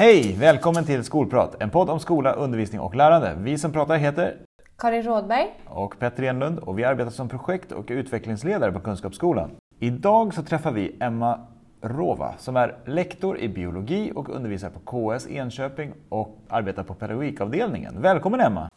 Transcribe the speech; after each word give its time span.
Hej! 0.00 0.36
Välkommen 0.38 0.84
till 0.84 1.04
Skolprat, 1.04 1.56
en 1.62 1.70
podd 1.70 1.90
om 1.90 2.00
skola, 2.00 2.32
undervisning 2.32 2.80
och 2.80 2.94
lärande. 2.94 3.34
Vi 3.38 3.58
som 3.58 3.72
pratar 3.72 3.96
heter 3.96 4.36
Karin 4.78 5.02
Rådberg 5.02 5.46
och 5.66 5.98
Petter 5.98 6.22
Enlund 6.22 6.58
och 6.58 6.78
vi 6.78 6.84
arbetar 6.84 7.10
som 7.10 7.28
projekt 7.28 7.72
och 7.72 7.86
utvecklingsledare 7.88 8.72
på 8.72 8.80
Kunskapsskolan. 8.80 9.50
Idag 9.78 10.34
så 10.34 10.42
träffar 10.42 10.72
vi 10.72 10.96
Emma 11.00 11.46
Rova 11.82 12.34
som 12.38 12.56
är 12.56 12.76
lektor 12.86 13.38
i 13.38 13.48
biologi 13.48 14.12
och 14.14 14.28
undervisar 14.28 14.70
på 14.70 14.80
KS 15.18 15.26
Enköping 15.26 15.92
och 16.08 16.38
arbetar 16.48 16.82
på 16.82 16.94
pedagogikavdelningen. 16.94 18.02
Välkommen 18.02 18.40
Emma! 18.40 18.70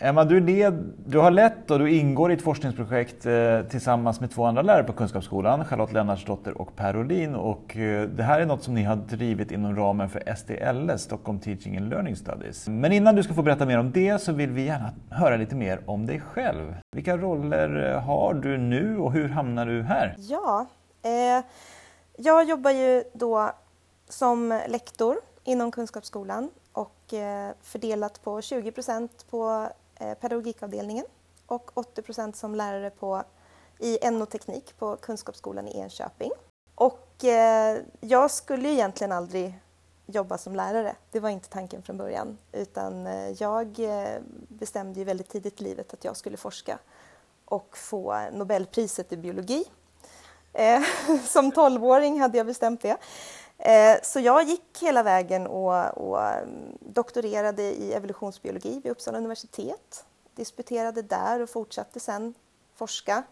Emma, 0.00 0.24
du, 0.24 0.40
led, 0.40 0.94
du 1.06 1.18
har 1.18 1.30
lett 1.30 1.70
och 1.70 1.78
du 1.78 1.90
ingår 1.90 2.30
i 2.30 2.34
ett 2.34 2.42
forskningsprojekt 2.42 3.26
eh, 3.26 3.62
tillsammans 3.70 4.20
med 4.20 4.30
två 4.30 4.44
andra 4.44 4.62
lärare 4.62 4.84
på 4.84 4.92
Kunskapsskolan, 4.92 5.64
Charlotte 5.64 5.92
Lennartsdotter 5.92 6.60
och 6.60 6.76
Per 6.76 6.96
Olin. 6.96 7.34
Och, 7.34 7.76
eh, 7.76 8.08
det 8.08 8.22
här 8.22 8.40
är 8.40 8.46
något 8.46 8.62
som 8.62 8.74
ni 8.74 8.82
har 8.82 8.96
drivit 8.96 9.50
inom 9.50 9.76
ramen 9.76 10.08
för 10.08 10.34
STLS, 10.36 11.02
Stockholm 11.02 11.40
Teaching 11.40 11.76
and 11.76 11.88
Learning 11.88 12.16
Studies. 12.16 12.68
Men 12.68 12.92
innan 12.92 13.14
du 13.14 13.22
ska 13.22 13.34
få 13.34 13.42
berätta 13.42 13.66
mer 13.66 13.78
om 13.78 13.92
det 13.92 14.18
så 14.18 14.32
vill 14.32 14.50
vi 14.50 14.64
gärna 14.64 14.90
höra 15.10 15.36
lite 15.36 15.54
mer 15.54 15.80
om 15.86 16.06
dig 16.06 16.20
själv. 16.20 16.76
Vilka 16.96 17.16
roller 17.16 17.92
eh, 17.92 18.00
har 18.02 18.34
du 18.34 18.58
nu 18.58 18.98
och 18.98 19.12
hur 19.12 19.28
hamnar 19.28 19.66
du 19.66 19.82
här? 19.82 20.14
Ja, 20.18 20.66
eh, 21.02 21.44
jag 22.16 22.44
jobbar 22.44 22.70
ju 22.70 23.04
då 23.12 23.52
som 24.08 24.60
lektor 24.68 25.16
inom 25.44 25.70
Kunskapsskolan 25.70 26.50
och 26.72 27.14
eh, 27.14 27.50
fördelat 27.62 28.22
på 28.24 28.40
20 28.40 28.72
procent 28.72 29.26
på 29.30 29.68
Eh, 29.98 30.14
pedagogikavdelningen 30.14 31.04
och 31.46 31.70
80% 31.74 32.32
som 32.32 32.54
lärare 32.54 32.90
på, 32.90 33.22
i 33.78 34.10
NO-teknik 34.10 34.78
på 34.78 34.96
Kunskapsskolan 34.96 35.68
i 35.68 35.78
Enköping. 35.78 36.30
Och 36.74 37.24
eh, 37.24 37.78
jag 38.00 38.30
skulle 38.30 38.68
egentligen 38.68 39.12
aldrig 39.12 39.58
jobba 40.06 40.38
som 40.38 40.54
lärare. 40.54 40.96
Det 41.10 41.20
var 41.20 41.28
inte 41.28 41.48
tanken 41.48 41.82
från 41.82 41.96
början. 41.96 42.38
Utan 42.52 43.06
eh, 43.06 43.30
jag 43.30 43.78
eh, 43.78 44.20
bestämde 44.48 44.98
ju 44.98 45.04
väldigt 45.04 45.28
tidigt 45.28 45.60
i 45.60 45.64
livet 45.64 45.92
att 45.92 46.04
jag 46.04 46.16
skulle 46.16 46.36
forska 46.36 46.78
och 47.44 47.76
få 47.76 48.30
Nobelpriset 48.32 49.12
i 49.12 49.16
biologi. 49.16 49.64
Som 51.24 51.52
tolvåring 51.52 52.20
hade 52.20 52.38
jag 52.38 52.46
bestämt 52.46 52.82
det. 52.82 52.96
Eh, 53.58 53.96
så 54.02 54.20
jag 54.20 54.44
gick 54.44 54.78
hela 54.80 55.02
vägen 55.02 55.46
och, 55.46 55.98
och, 55.98 56.22
mm, 56.22 56.78
doktorerade 56.80 57.62
i 57.62 57.92
evolutionsbiologi 57.92 58.80
vid 58.80 58.92
Uppsala 58.92 59.18
universitet. 59.18 60.04
Disputerade 60.34 61.02
där 61.02 61.40
och 61.40 61.50
fortsatte 61.50 62.00
sen 62.00 62.34
forska 62.74 63.22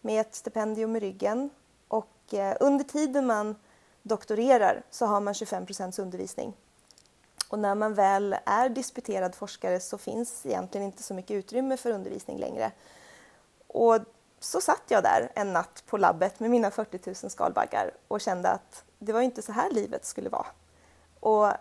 med 0.00 0.20
ett 0.20 0.34
stipendium 0.34 0.96
i 0.96 1.00
ryggen. 1.00 1.50
Och 1.88 2.34
eh, 2.34 2.56
under 2.60 2.84
tiden 2.84 3.26
man 3.26 3.56
doktorerar 4.02 4.82
så 4.90 5.06
har 5.06 5.20
man 5.20 5.34
25% 5.34 6.00
undervisning. 6.00 6.54
Och 7.48 7.58
när 7.58 7.74
man 7.74 7.94
väl 7.94 8.36
är 8.44 8.68
disputerad 8.68 9.34
forskare 9.34 9.80
så 9.80 9.98
finns 9.98 10.46
egentligen 10.46 10.86
inte 10.86 11.02
så 11.02 11.14
mycket 11.14 11.30
utrymme 11.30 11.76
för 11.76 11.90
undervisning 11.90 12.38
längre. 12.38 12.72
Och 13.66 13.98
så 14.44 14.60
satt 14.60 14.82
jag 14.88 15.02
där 15.02 15.32
en 15.34 15.52
natt 15.52 15.82
på 15.86 15.96
labbet 15.96 16.40
med 16.40 16.50
mina 16.50 16.70
40 16.70 17.00
000 17.06 17.30
skalbaggar 17.30 17.90
och 18.08 18.20
kände 18.20 18.48
att 18.50 18.84
det 18.98 19.12
var 19.12 19.20
inte 19.20 19.42
så 19.42 19.52
här 19.52 19.70
livet 19.70 20.04
skulle 20.04 20.28
vara. 20.28 20.46
Och 21.20 21.52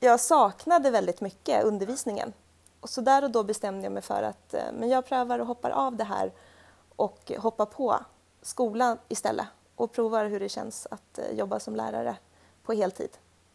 jag 0.00 0.20
saknade 0.20 0.90
väldigt 0.90 1.20
mycket 1.20 1.64
undervisningen. 1.64 2.32
Och 2.80 2.90
så 2.90 3.00
där 3.00 3.24
och 3.24 3.30
då 3.30 3.42
bestämde 3.42 3.82
jag 3.82 3.92
mig 3.92 4.02
för 4.02 4.22
att 4.22 4.54
eh, 4.54 4.72
men 4.72 4.88
jag 4.88 5.06
prövar 5.06 5.38
och 5.38 5.46
hoppar 5.46 5.70
av 5.70 5.96
det 5.96 6.04
här 6.04 6.32
och 6.96 7.32
hoppar 7.38 7.66
på 7.66 7.98
skolan 8.42 8.98
istället 9.08 9.46
och 9.74 9.92
provar 9.92 10.24
hur 10.24 10.40
det 10.40 10.48
känns 10.48 10.86
att 10.90 11.18
eh, 11.18 11.32
jobba 11.32 11.60
som 11.60 11.76
lärare 11.76 12.16
på 12.62 12.72
heltid. 12.72 13.10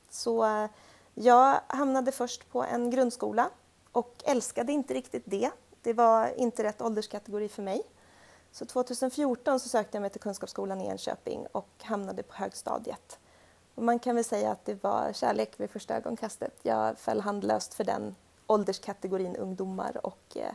Så 0.09 0.45
eh, 0.45 0.69
jag 1.13 1.59
hamnade 1.67 2.11
först 2.11 2.51
på 2.51 2.63
en 2.63 2.91
grundskola 2.91 3.49
och 3.91 4.15
älskade 4.23 4.71
inte 4.71 4.93
riktigt 4.93 5.23
det. 5.25 5.51
Det 5.81 5.93
var 5.93 6.27
inte 6.39 6.63
rätt 6.63 6.81
ålderskategori 6.81 7.49
för 7.49 7.61
mig. 7.63 7.83
Så 8.51 8.65
2014 8.65 9.59
så 9.59 9.69
sökte 9.69 9.97
jag 9.97 10.01
mig 10.01 10.09
till 10.09 10.21
Kunskapsskolan 10.21 10.81
i 10.81 10.87
Enköping 10.87 11.47
och 11.51 11.69
hamnade 11.81 12.23
på 12.23 12.33
högstadiet. 12.33 13.19
Och 13.75 13.83
man 13.83 13.99
kan 13.99 14.15
väl 14.15 14.23
säga 14.23 14.51
att 14.51 14.65
det 14.65 14.83
var 14.83 15.13
kärlek 15.13 15.53
vid 15.57 15.69
första 15.69 15.95
ögonkastet. 15.95 16.59
Jag 16.61 16.97
föll 16.97 17.21
handlöst 17.21 17.73
för 17.73 17.83
den 17.83 18.15
ålderskategorin 18.47 19.35
ungdomar 19.35 20.05
och 20.05 20.37
eh, 20.37 20.51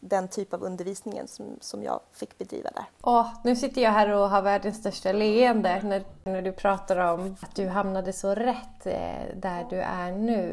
den 0.00 0.28
typ 0.28 0.54
av 0.54 0.62
undervisningen 0.62 1.28
som, 1.28 1.46
som 1.60 1.82
jag 1.82 2.00
fick 2.12 2.38
bedriva 2.38 2.70
där. 2.70 2.84
Åh, 3.02 3.28
nu 3.44 3.56
sitter 3.56 3.82
jag 3.82 3.90
här 3.90 4.08
och 4.08 4.30
har 4.30 4.42
världens 4.42 4.76
största 4.76 5.12
leende 5.12 5.80
när, 5.82 6.04
när 6.24 6.42
du 6.42 6.52
pratar 6.52 6.96
om 6.96 7.36
att 7.40 7.54
du 7.54 7.68
hamnade 7.68 8.12
så 8.12 8.34
rätt 8.34 8.86
eh, 8.86 9.36
där 9.36 9.66
du 9.70 9.80
är 9.80 10.12
nu. 10.12 10.52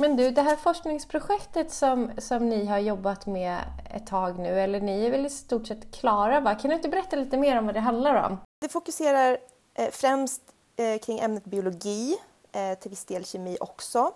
Men 0.00 0.16
du, 0.16 0.30
det 0.30 0.42
här 0.42 0.56
forskningsprojektet 0.56 1.72
som, 1.72 2.10
som 2.18 2.48
ni 2.48 2.66
har 2.66 2.78
jobbat 2.78 3.26
med 3.26 3.58
ett 3.90 4.06
tag 4.06 4.38
nu, 4.38 4.60
eller 4.60 4.80
ni 4.80 5.06
är 5.06 5.10
väl 5.10 5.26
i 5.26 5.30
stort 5.30 5.66
sett 5.66 5.94
klara 5.94 6.40
va? 6.40 6.54
Kan 6.54 6.68
du 6.68 6.76
inte 6.76 6.88
berätta 6.88 7.16
lite 7.16 7.36
mer 7.36 7.58
om 7.58 7.66
vad 7.66 7.74
det 7.74 7.80
handlar 7.80 8.14
om? 8.14 8.38
Det 8.60 8.68
fokuserar 8.68 9.38
eh, 9.74 9.90
främst 9.90 10.42
eh, 10.76 10.98
kring 10.98 11.18
ämnet 11.18 11.44
biologi, 11.44 12.16
eh, 12.52 12.78
till 12.78 12.90
viss 12.90 13.04
del 13.04 13.24
kemi 13.24 13.56
också. 13.60 14.12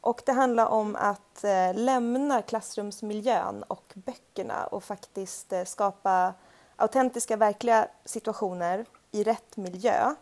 Och 0.00 0.22
det 0.26 0.32
handlar 0.32 0.66
om 0.66 0.96
att 0.96 1.44
lämna 1.74 2.42
klassrumsmiljön 2.42 3.62
och 3.62 3.92
böckerna 3.94 4.66
och 4.66 4.84
faktiskt 4.84 5.52
skapa 5.66 6.34
autentiska, 6.76 7.36
verkliga 7.36 7.88
situationer 8.04 8.84
i 9.12 9.24
rätt 9.24 9.56
miljö 9.56 10.14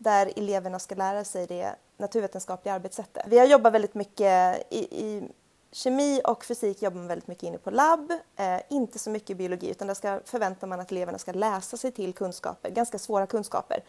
där 0.00 0.32
eleverna 0.36 0.78
ska 0.78 0.94
lära 0.94 1.24
sig 1.24 1.46
det 1.46 1.74
naturvetenskapliga 1.96 2.74
arbetssättet. 2.74 3.22
Vi 3.26 3.38
har 3.38 3.46
jobbat 3.46 3.72
väldigt 3.72 3.94
mycket 3.94 4.62
i, 4.70 4.78
i 4.78 5.28
kemi 5.72 6.20
och 6.24 6.44
fysik 6.44 6.82
jobbar 6.82 6.98
man 6.98 7.06
väldigt 7.06 7.28
mycket 7.28 7.42
inne 7.42 7.58
på 7.58 7.70
labb, 7.70 8.12
eh, 8.36 8.60
inte 8.68 8.98
så 8.98 9.10
mycket 9.10 9.36
biologi 9.36 9.70
utan 9.70 9.86
där 9.86 9.94
ska, 9.94 10.20
förväntar 10.24 10.66
man 10.66 10.80
att 10.80 10.90
eleverna 10.92 11.18
ska 11.18 11.32
läsa 11.32 11.76
sig 11.76 11.92
till 11.92 12.14
kunskaper, 12.14 12.70
ganska 12.70 12.98
svåra 12.98 13.26
kunskaper. 13.26 13.82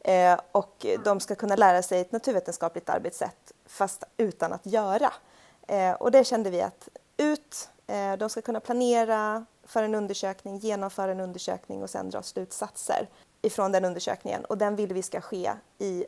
Eh, 0.00 0.40
och 0.52 0.86
de 1.04 1.20
ska 1.20 1.34
kunna 1.34 1.56
lära 1.56 1.82
sig 1.82 2.00
ett 2.00 2.12
naturvetenskapligt 2.12 2.88
arbetssätt 2.88 3.52
fast 3.66 4.04
utan 4.16 4.52
att 4.52 4.66
göra. 4.66 5.12
Eh, 5.68 5.92
och 5.92 6.10
det 6.10 6.24
kände 6.24 6.50
vi 6.50 6.62
att 6.62 6.88
ut, 7.16 7.70
eh, 7.86 8.12
de 8.12 8.28
ska 8.28 8.42
kunna 8.42 8.60
planera 8.60 9.46
för 9.64 9.82
en 9.82 9.94
undersökning, 9.94 10.58
genomföra 10.58 11.12
en 11.12 11.20
undersökning 11.20 11.82
och 11.82 11.90
sen 11.90 12.10
dra 12.10 12.22
slutsatser 12.22 13.08
ifrån 13.42 13.72
den 13.72 13.84
undersökningen 13.84 14.44
och 14.44 14.58
den 14.58 14.76
vill 14.76 14.92
vi 14.92 15.02
ska 15.02 15.20
ske 15.20 15.52
i 15.78 16.04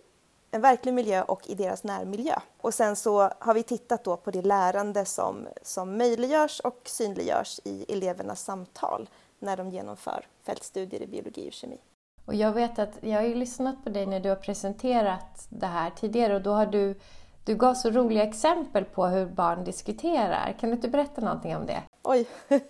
en 0.51 0.61
verklig 0.61 0.95
miljö 0.95 1.23
och 1.23 1.51
i 1.51 1.55
deras 1.55 1.85
närmiljö. 1.85 2.35
Och 2.61 2.75
sen 2.75 2.97
så 2.97 3.31
har 3.39 3.55
vi 3.55 3.63
tittat 3.63 4.05
då 4.05 4.17
på 4.17 4.31
det 4.31 4.43
lärande 4.43 5.05
som, 5.05 5.47
som 5.63 5.99
möjliggörs 5.99 6.61
och 6.61 6.81
synliggörs 6.85 7.61
i 7.65 7.93
elevernas 7.93 8.41
samtal 8.41 9.09
när 9.39 9.57
de 9.57 9.71
genomför 9.71 10.27
fältstudier 10.43 11.03
i 11.03 11.07
biologi 11.07 11.49
och 11.49 11.53
kemi. 11.53 11.79
Och 12.25 12.35
jag 12.35 12.53
vet 12.53 12.79
att 12.79 12.93
jag 13.01 13.21
har 13.21 13.27
ju 13.27 13.35
lyssnat 13.35 13.85
på 13.85 13.91
dig 13.91 14.07
när 14.07 14.21
du 14.21 14.29
har 14.29 14.37
presenterat 14.37 15.47
det 15.49 15.67
här 15.67 15.91
tidigare 15.91 16.35
och 16.35 16.43
då 16.43 16.51
har 16.51 16.67
du 16.67 16.95
du 17.45 17.55
gav 17.55 17.75
så 17.75 17.91
roliga 17.91 18.23
exempel 18.23 18.85
på 18.85 19.07
hur 19.07 19.27
barn 19.27 19.65
diskuterar. 19.65 20.57
Kan 20.61 20.71
du 20.71 20.77
inte 20.77 20.89
berätta 20.89 21.21
någonting 21.21 21.57
om 21.57 21.67
det? 21.67 21.83
Oj! 22.03 22.27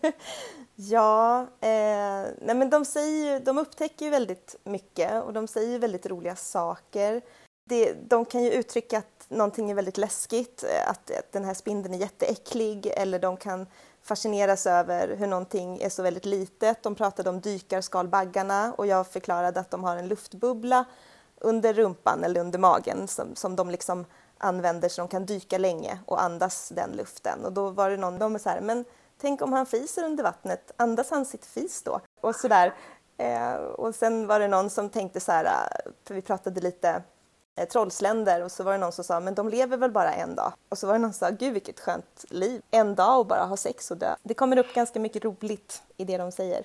ja, 0.74 1.40
eh, 1.40 2.28
nej 2.40 2.54
men 2.54 2.70
de, 2.70 2.84
säger, 2.84 3.40
de 3.40 3.58
upptäcker 3.58 4.04
ju 4.04 4.10
väldigt 4.10 4.56
mycket 4.64 5.22
och 5.22 5.32
de 5.32 5.46
säger 5.46 5.78
väldigt 5.78 6.06
roliga 6.06 6.36
saker 6.36 7.22
det, 7.64 7.92
de 7.92 8.24
kan 8.24 8.42
ju 8.42 8.50
uttrycka 8.50 8.98
att 8.98 9.26
någonting 9.28 9.70
är 9.70 9.74
väldigt 9.74 9.98
läskigt, 9.98 10.64
eh, 10.64 10.90
att, 10.90 11.10
att 11.10 11.32
den 11.32 11.44
här 11.44 11.54
spindeln 11.54 11.94
är 11.94 11.98
jätteäcklig 11.98 12.86
eller 12.86 13.18
de 13.18 13.36
kan 13.36 13.66
fascineras 14.02 14.66
över 14.66 15.16
hur 15.16 15.26
någonting 15.26 15.78
är 15.80 15.88
så 15.88 16.02
väldigt 16.02 16.24
litet. 16.24 16.82
De 16.82 16.94
pratade 16.94 17.30
om 17.30 17.40
dykarskalbaggarna 17.40 18.74
och 18.78 18.86
jag 18.86 19.06
förklarade 19.06 19.60
att 19.60 19.70
de 19.70 19.84
har 19.84 19.96
en 19.96 20.08
luftbubbla 20.08 20.84
under 21.40 21.74
rumpan 21.74 22.24
eller 22.24 22.40
under 22.40 22.58
magen 22.58 23.08
som, 23.08 23.34
som 23.34 23.56
de 23.56 23.70
liksom 23.70 24.04
använder 24.38 24.88
så 24.88 25.02
de 25.02 25.08
kan 25.08 25.26
dyka 25.26 25.58
länge 25.58 25.98
och 26.06 26.22
andas 26.22 26.68
den 26.68 26.90
luften. 26.90 27.44
Och 27.44 27.52
då 27.52 27.70
var 27.70 27.90
det 27.90 27.96
någon, 27.96 28.18
de 28.18 28.34
är 28.34 28.38
så 28.38 28.48
här, 28.48 28.60
men 28.60 28.84
tänk 29.20 29.42
om 29.42 29.52
han 29.52 29.66
fiser 29.66 30.04
under 30.04 30.24
vattnet, 30.24 30.72
andas 30.76 31.10
han 31.10 31.24
sitt 31.24 31.46
fis 31.46 31.82
då? 31.82 32.00
Och 32.20 32.34
sådär. 32.34 32.74
Eh, 33.18 33.54
och 33.54 33.94
sen 33.94 34.26
var 34.26 34.40
det 34.40 34.48
någon 34.48 34.70
som 34.70 34.88
tänkte 34.88 35.20
så 35.20 35.32
här, 35.32 35.44
eh, 35.44 35.92
för 36.06 36.14
vi 36.14 36.22
pratade 36.22 36.60
lite 36.60 37.02
eh, 37.56 37.68
trollsländer 37.68 38.44
och 38.44 38.52
så 38.52 38.64
var 38.64 38.72
det 38.72 38.78
någon 38.78 38.92
som 38.92 39.04
sa 39.04 39.20
men 39.20 39.34
de 39.34 39.48
lever 39.48 39.76
väl 39.76 39.90
bara 39.90 40.12
en 40.12 40.34
dag. 40.34 40.52
Och 40.68 40.78
så 40.78 40.86
var 40.86 40.94
det 40.94 40.98
någon 40.98 41.12
som 41.12 41.28
sa 41.28 41.36
gud 41.38 41.52
vilket 41.52 41.80
skönt 41.80 42.24
liv, 42.30 42.62
en 42.70 42.94
dag 42.94 43.20
och 43.20 43.26
bara 43.26 43.44
ha 43.44 43.56
sex 43.56 43.90
och 43.90 43.96
dö. 43.96 44.14
Det 44.22 44.34
kommer 44.34 44.58
upp 44.58 44.74
ganska 44.74 45.00
mycket 45.00 45.24
roligt 45.24 45.82
i 45.96 46.04
det 46.04 46.18
de 46.18 46.32
säger. 46.32 46.64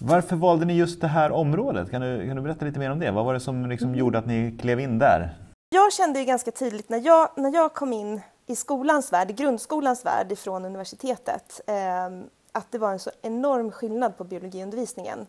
Varför 0.00 0.36
valde 0.36 0.64
ni 0.64 0.76
just 0.76 1.00
det 1.00 1.06
här 1.06 1.32
området? 1.32 1.90
Kan 1.90 2.00
du, 2.00 2.26
kan 2.26 2.36
du 2.36 2.42
berätta 2.42 2.64
lite 2.64 2.78
mer 2.78 2.90
om 2.90 2.98
det? 2.98 3.10
Vad 3.10 3.24
var 3.24 3.34
det 3.34 3.40
som 3.40 3.66
liksom 3.66 3.88
mm. 3.88 3.98
gjorde 3.98 4.18
att 4.18 4.26
ni 4.26 4.58
klev 4.60 4.80
in 4.80 4.98
där? 4.98 5.38
Jag 5.68 5.92
kände 5.92 6.18
ju 6.18 6.24
ganska 6.24 6.50
tydligt 6.50 6.88
när 6.88 7.06
jag, 7.06 7.28
när 7.36 7.54
jag 7.54 7.74
kom 7.74 7.92
in 7.92 8.20
i 8.46 8.56
skolans 8.56 9.12
värld, 9.12 9.30
i 9.30 9.32
grundskolans 9.32 10.04
värld 10.04 10.32
ifrån 10.32 10.64
universitetet, 10.64 11.60
eh, 11.66 12.06
att 12.52 12.72
det 12.72 12.78
var 12.78 12.92
en 12.92 12.98
så 12.98 13.10
enorm 13.22 13.70
skillnad 13.70 14.16
på 14.16 14.24
biologiundervisningen. 14.24 15.26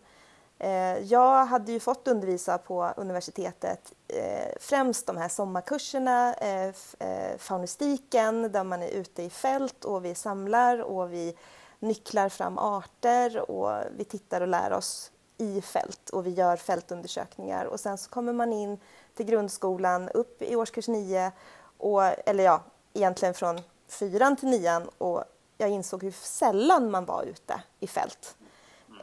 Eh, 0.59 0.97
jag 0.99 1.45
hade 1.45 1.71
ju 1.71 1.79
fått 1.79 2.07
undervisa 2.07 2.57
på 2.57 2.93
universitetet 2.97 3.93
eh, 4.07 4.55
främst 4.59 5.07
de 5.07 5.17
här 5.17 5.29
sommarkurserna, 5.29 6.33
eh, 6.33 6.73
eh, 6.99 7.37
faunistiken 7.37 8.51
där 8.51 8.63
man 8.63 8.81
är 8.81 8.89
ute 8.89 9.23
i 9.23 9.29
fält 9.29 9.85
och 9.85 10.05
vi 10.05 10.15
samlar 10.15 10.79
och 10.79 11.13
vi 11.13 11.35
nycklar 11.79 12.29
fram 12.29 12.57
arter 12.57 13.51
och 13.51 13.71
vi 13.97 14.03
tittar 14.03 14.41
och 14.41 14.47
lär 14.47 14.73
oss 14.73 15.11
i 15.37 15.61
fält 15.61 16.09
och 16.09 16.25
vi 16.25 16.29
gör 16.29 16.57
fältundersökningar 16.57 17.65
och 17.65 17.79
sen 17.79 17.97
så 17.97 18.09
kommer 18.09 18.33
man 18.33 18.53
in 18.53 18.77
till 19.15 19.25
grundskolan 19.25 20.09
upp 20.09 20.41
i 20.41 20.55
årskurs 20.55 20.87
9 20.87 21.31
och, 21.77 22.03
eller 22.03 22.43
ja, 22.43 22.63
egentligen 22.95 23.33
från 23.33 23.61
fyran 23.87 24.35
till 24.35 24.49
nian 24.49 24.89
och 24.97 25.23
jag 25.57 25.69
insåg 25.69 26.03
hur 26.03 26.11
sällan 26.11 26.91
man 26.91 27.05
var 27.05 27.23
ute 27.23 27.61
i 27.79 27.87
fält. 27.87 28.35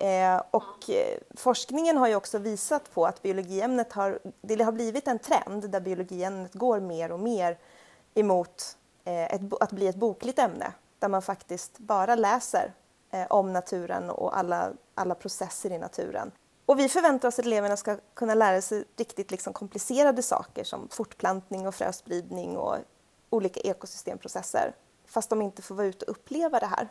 Eh, 0.01 0.43
och 0.51 0.91
eh, 0.91 1.19
forskningen 1.37 1.97
har 1.97 2.09
ju 2.09 2.15
också 2.15 2.39
visat 2.39 2.95
på 2.95 3.07
att 3.07 3.23
biologiämnet 3.23 3.93
har, 3.93 4.19
det 4.41 4.63
har 4.63 4.73
blivit 4.73 5.09
en 5.09 5.19
trend 5.19 5.71
där 5.71 5.81
biologiämnet 5.81 6.55
går 6.55 6.81
mer 6.81 7.13
och 7.13 7.21
mer 7.21 7.59
emot 8.15 8.77
eh, 9.05 9.35
ett, 9.35 9.41
att 9.61 9.73
bli 9.73 9.87
ett 9.89 9.97
bokligt 9.97 10.39
ämne 10.39 10.73
där 10.99 11.09
man 11.09 11.23
faktiskt 11.23 11.79
bara 11.79 12.15
läser 12.15 12.73
eh, 13.11 13.27
om 13.31 13.53
naturen 13.53 14.11
och 14.11 14.39
alla, 14.39 14.73
alla 14.95 15.15
processer 15.15 15.71
i 15.71 15.79
naturen. 15.79 16.31
Och 16.67 16.79
vi 16.79 16.89
förväntar 16.89 17.29
oss 17.29 17.39
att 17.39 17.45
eleverna 17.45 17.77
ska 17.77 17.97
kunna 18.15 18.35
lära 18.35 18.63
sig 18.63 18.85
riktigt 18.97 19.31
liksom 19.31 19.53
komplicerade 19.53 20.23
saker 20.23 20.65
som 20.65 20.89
fortplantning 20.91 21.67
och 21.67 21.75
fröspridning 21.75 22.57
och 22.57 22.77
olika 23.33 23.61
ekosystemprocesser 23.61 24.75
fast 25.07 25.31
de 25.31 25.43
inte 25.43 25.63
får 25.63 25.75
vara 25.75 25.87
ute 25.87 26.05
och 26.05 26.11
uppleva 26.11 26.61
det 26.61 26.67
här. 26.67 26.89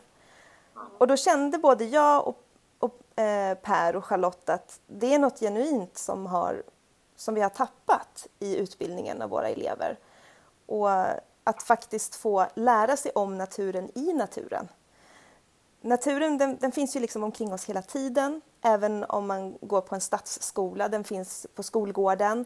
Och 0.98 1.06
då 1.06 1.16
kände 1.16 1.58
både 1.58 1.84
jag 1.84 2.28
och, 2.28 2.44
och 2.78 3.20
eh, 3.20 3.54
Per 3.54 3.96
och 3.96 4.04
Charlotte 4.04 4.48
att 4.48 4.80
det 4.86 5.14
är 5.14 5.18
något 5.18 5.40
genuint 5.40 5.98
som, 5.98 6.26
har, 6.26 6.62
som 7.16 7.34
vi 7.34 7.40
har 7.40 7.48
tappat 7.48 8.26
i 8.38 8.56
utbildningen 8.56 9.22
av 9.22 9.30
våra 9.30 9.48
elever. 9.48 9.98
Och 10.66 10.90
att 11.44 11.62
faktiskt 11.62 12.14
få 12.14 12.46
lära 12.54 12.96
sig 12.96 13.12
om 13.14 13.38
naturen 13.38 13.90
i 13.94 14.12
naturen. 14.12 14.68
Naturen 15.80 16.38
den, 16.38 16.56
den, 16.56 16.72
finns 16.72 16.96
ju 16.96 17.00
liksom 17.00 17.24
omkring 17.24 17.52
oss 17.52 17.64
hela 17.64 17.82
tiden, 17.82 18.40
även 18.62 19.04
om 19.04 19.26
man 19.26 19.58
går 19.60 19.80
på 19.80 19.94
en 19.94 20.00
stadsskola. 20.00 20.88
Den 20.88 21.04
finns 21.04 21.46
på 21.54 21.62
skolgården. 21.62 22.44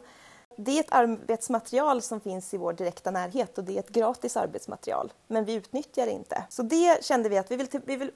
Det 0.59 0.71
är 0.71 0.79
ett 0.79 0.91
arbetsmaterial 0.91 2.01
som 2.01 2.19
finns 2.19 2.53
i 2.53 2.57
vår 2.57 2.73
direkta 2.73 3.11
närhet 3.11 3.57
och 3.57 3.63
det 3.63 3.75
är 3.75 3.79
ett 3.79 3.89
gratis 3.89 4.37
arbetsmaterial, 4.37 5.13
men 5.27 5.45
vi 5.45 5.53
utnyttjar 5.53 6.05
det 6.05 6.11
inte. 6.11 6.43
Så 6.49 6.63
det 6.63 7.05
kände 7.05 7.29
vi 7.29 7.37
att 7.37 7.51
vi 7.51 7.55
vill, 7.55 7.67
vi 7.85 7.95
vill 7.95 8.11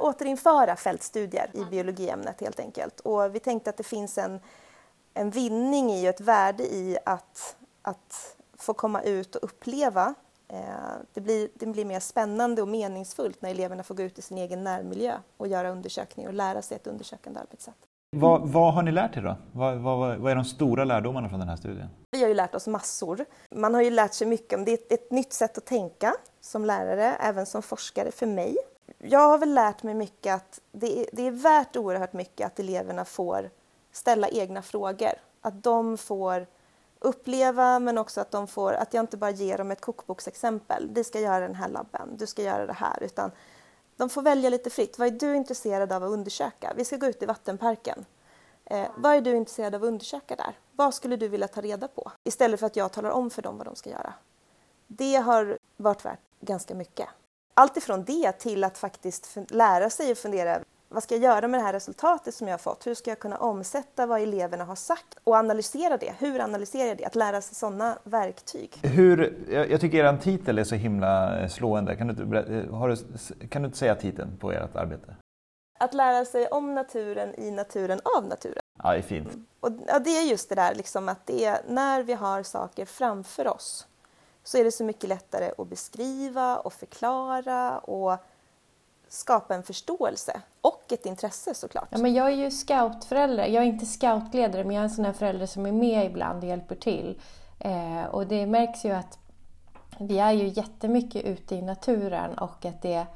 återinföra 0.00 0.76
fältstudier 0.76 1.50
i 1.54 1.64
biologiämnet 1.64 2.40
helt 2.40 2.60
enkelt. 2.60 3.00
Och 3.00 3.34
vi 3.34 3.40
tänkte 3.40 3.70
att 3.70 3.76
det 3.76 3.82
finns 3.82 4.18
en, 4.18 4.40
en 5.14 5.30
vinning 5.30 5.92
i 5.92 6.04
och 6.04 6.14
ett 6.14 6.20
värde 6.20 6.62
i 6.62 6.98
att, 7.04 7.56
att 7.82 8.36
få 8.58 8.74
komma 8.74 9.02
ut 9.02 9.36
och 9.36 9.44
uppleva. 9.44 10.14
Eh, 10.48 10.58
det 11.12 11.20
blir, 11.20 11.48
det 11.54 11.66
blir 11.66 11.84
mer 11.84 12.00
spännande 12.00 12.62
och 12.62 12.68
meningsfullt 12.68 13.42
när 13.42 13.50
eleverna 13.50 13.82
får 13.82 13.94
gå 13.94 14.02
ut 14.02 14.18
i 14.18 14.22
sin 14.22 14.38
egen 14.38 14.64
närmiljö 14.64 15.18
och 15.36 15.48
göra 15.48 15.70
undersökningar 15.70 16.28
och 16.28 16.34
lära 16.34 16.62
sig 16.62 16.76
ett 16.76 16.86
undersökande 16.86 17.40
arbetssätt. 17.40 17.86
Vad, 18.20 18.48
vad, 18.48 18.74
har 18.74 18.82
ni 18.82 18.92
lärt 18.92 19.16
er 19.16 19.22
då? 19.22 19.36
Vad, 19.52 19.76
vad, 19.76 20.18
vad, 20.18 20.32
är 20.32 20.34
de 20.34 20.44
stora 20.44 20.84
lärdomarna 20.84 21.28
från 21.28 21.38
den 21.38 21.48
här 21.48 21.56
studien? 21.56 21.88
Vi 22.10 22.22
har 22.22 22.28
ju 22.28 22.34
lärt 22.34 22.54
oss 22.54 22.66
massor. 22.66 23.24
Man 23.50 23.74
har 23.74 23.82
ju 23.82 23.90
lärt 23.90 24.14
sig 24.14 24.26
mycket 24.26 24.58
om 24.58 24.64
det. 24.64 24.70
är 24.70 24.74
ett, 24.74 24.92
ett 24.92 25.10
nytt 25.10 25.32
sätt 25.32 25.58
att 25.58 25.64
tänka 25.64 26.14
som 26.40 26.64
lärare, 26.64 27.14
även 27.20 27.46
som 27.46 27.62
forskare 27.62 28.10
för 28.10 28.26
mig. 28.26 28.56
Jag 28.98 29.28
har 29.28 29.38
väl 29.38 29.54
lärt 29.54 29.82
mig 29.82 29.94
mycket 29.94 30.34
att 30.34 30.60
det 30.72 31.00
är, 31.00 31.06
det 31.12 31.26
är 31.26 31.30
värt 31.30 31.76
oerhört 31.76 32.12
mycket 32.12 32.46
att 32.46 32.58
eleverna 32.58 33.04
får 33.04 33.50
ställa 33.92 34.28
egna 34.28 34.62
frågor. 34.62 35.12
Att 35.40 35.62
de 35.62 35.98
får 35.98 36.46
uppleva 36.98 37.78
men 37.78 37.98
också 37.98 38.20
att 38.20 38.30
de 38.30 38.46
får, 38.46 38.72
att 38.72 38.94
jag 38.94 39.02
inte 39.02 39.16
bara 39.16 39.30
ger 39.30 39.58
dem 39.58 39.70
ett 39.70 39.80
kokboksexempel. 39.80 40.88
Du 40.94 41.04
ska 41.04 41.20
göra 41.20 41.40
den 41.40 41.54
här 41.54 41.68
labben, 41.68 42.16
du 42.18 42.26
ska 42.26 42.42
göra 42.42 42.66
det 42.66 42.72
här. 42.72 43.02
Utan 43.02 43.30
de 43.96 44.08
får 44.08 44.22
välja 44.22 44.50
lite 44.50 44.70
fritt. 44.70 44.98
Vad 44.98 45.08
är 45.08 45.12
du 45.12 45.36
intresserad 45.36 45.92
av 45.92 46.04
att 46.04 46.10
undersöka? 46.10 46.72
Vi 46.76 46.84
ska 46.84 46.96
gå 46.96 47.06
ut 47.06 47.22
i 47.22 47.26
vattenparken. 47.26 48.04
Eh, 48.64 48.88
vad 48.96 49.14
är 49.14 49.20
du 49.20 49.36
intresserad 49.36 49.74
av 49.74 49.82
att 49.82 49.88
undersöka 49.88 50.36
där? 50.36 50.58
Vad 50.72 50.94
skulle 50.94 51.16
du 51.16 51.28
vilja 51.28 51.48
ta 51.48 51.60
reda 51.60 51.88
på? 51.88 52.12
Istället 52.24 52.60
för 52.60 52.66
att 52.66 52.76
jag 52.76 52.92
talar 52.92 53.10
om 53.10 53.30
för 53.30 53.42
dem 53.42 53.58
vad 53.58 53.66
de 53.66 53.76
ska 53.76 53.90
göra. 53.90 54.14
Det 54.86 55.16
har 55.16 55.58
varit 55.76 56.04
värt 56.04 56.20
ganska 56.40 56.74
mycket. 56.74 57.08
Allt 57.54 57.76
ifrån 57.76 58.04
det 58.04 58.32
till 58.32 58.64
att 58.64 58.78
faktiskt 58.78 59.36
lära 59.48 59.90
sig 59.90 60.10
och 60.10 60.18
fundera 60.18 60.60
vad 60.94 61.02
ska 61.02 61.14
jag 61.14 61.22
göra 61.22 61.48
med 61.48 61.60
det 61.60 61.64
här 61.64 61.72
resultatet 61.72 62.34
som 62.34 62.48
jag 62.48 62.52
har 62.52 62.58
fått? 62.58 62.86
Hur 62.86 62.94
ska 62.94 63.10
jag 63.10 63.18
kunna 63.18 63.36
omsätta 63.36 64.06
vad 64.06 64.20
eleverna 64.20 64.64
har 64.64 64.74
sagt 64.74 65.18
och 65.24 65.34
analysera 65.36 65.96
det? 65.96 66.14
Hur 66.18 66.40
analyserar 66.40 66.88
jag 66.88 66.98
det? 66.98 67.04
Att 67.04 67.14
lära 67.14 67.40
sig 67.40 67.54
sådana 67.54 67.98
verktyg. 68.04 68.78
Hur, 68.82 69.44
jag 69.70 69.80
tycker 69.80 70.04
er 70.04 70.16
titel 70.16 70.58
är 70.58 70.64
så 70.64 70.74
himla 70.74 71.40
eh, 71.40 71.48
slående. 71.48 71.96
Kan 71.96 72.08
du, 72.08 72.68
har 72.70 72.88
du, 72.88 72.96
kan 73.48 73.62
du 73.62 73.66
inte 73.66 73.78
säga 73.78 73.94
titeln 73.94 74.36
på 74.36 74.52
ert 74.52 74.76
arbete? 74.76 75.16
Att 75.78 75.94
lära 75.94 76.24
sig 76.24 76.46
om 76.46 76.74
naturen 76.74 77.34
i 77.40 77.50
naturen 77.50 78.00
av 78.16 78.24
naturen. 78.24 78.62
Ja, 78.82 78.92
det 78.92 78.98
är 78.98 79.02
fint. 79.02 79.28
Och, 79.60 79.70
ja, 79.86 79.98
det 79.98 80.10
är 80.10 80.22
just 80.22 80.48
det 80.48 80.54
där 80.54 80.74
liksom 80.74 81.08
att 81.08 81.26
det 81.26 81.44
är, 81.44 81.58
när 81.68 82.02
vi 82.02 82.12
har 82.12 82.42
saker 82.42 82.84
framför 82.86 83.48
oss 83.48 83.86
så 84.44 84.58
är 84.58 84.64
det 84.64 84.72
så 84.72 84.84
mycket 84.84 85.08
lättare 85.08 85.50
att 85.58 85.68
beskriva 85.68 86.56
och 86.56 86.72
förklara 86.72 87.78
och 87.78 88.18
skapa 89.14 89.54
en 89.54 89.62
förståelse 89.62 90.40
och 90.60 90.92
ett 90.92 91.06
intresse 91.06 91.54
såklart. 91.54 91.88
Ja, 91.90 91.98
men 91.98 92.14
jag 92.14 92.26
är 92.26 92.36
ju 92.36 92.50
scoutförälder. 92.50 93.46
Jag 93.46 93.62
är 93.62 93.66
inte 93.68 93.86
scoutledare 93.86 94.64
men 94.64 94.76
jag 94.76 94.80
är 94.80 94.84
en 94.84 94.94
sån 94.94 95.04
här 95.04 95.12
förälder 95.12 95.46
som 95.46 95.66
är 95.66 95.72
med 95.72 96.06
ibland 96.06 96.42
och 96.42 96.48
hjälper 96.48 96.74
till. 96.74 97.20
Eh, 97.58 98.04
och 98.04 98.26
det 98.26 98.46
märks 98.46 98.84
ju 98.84 98.90
att 98.90 99.18
vi 99.98 100.18
är 100.18 100.32
ju 100.32 100.48
jättemycket 100.48 101.24
ute 101.24 101.54
i 101.54 101.62
naturen 101.62 102.38
och 102.38 102.64
att 102.64 102.82
det 102.82 103.06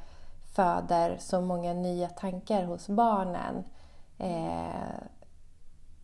föder 0.54 1.16
så 1.20 1.40
många 1.40 1.72
nya 1.72 2.08
tankar 2.08 2.64
hos 2.64 2.88
barnen. 2.88 3.64
Eh, 4.18 5.17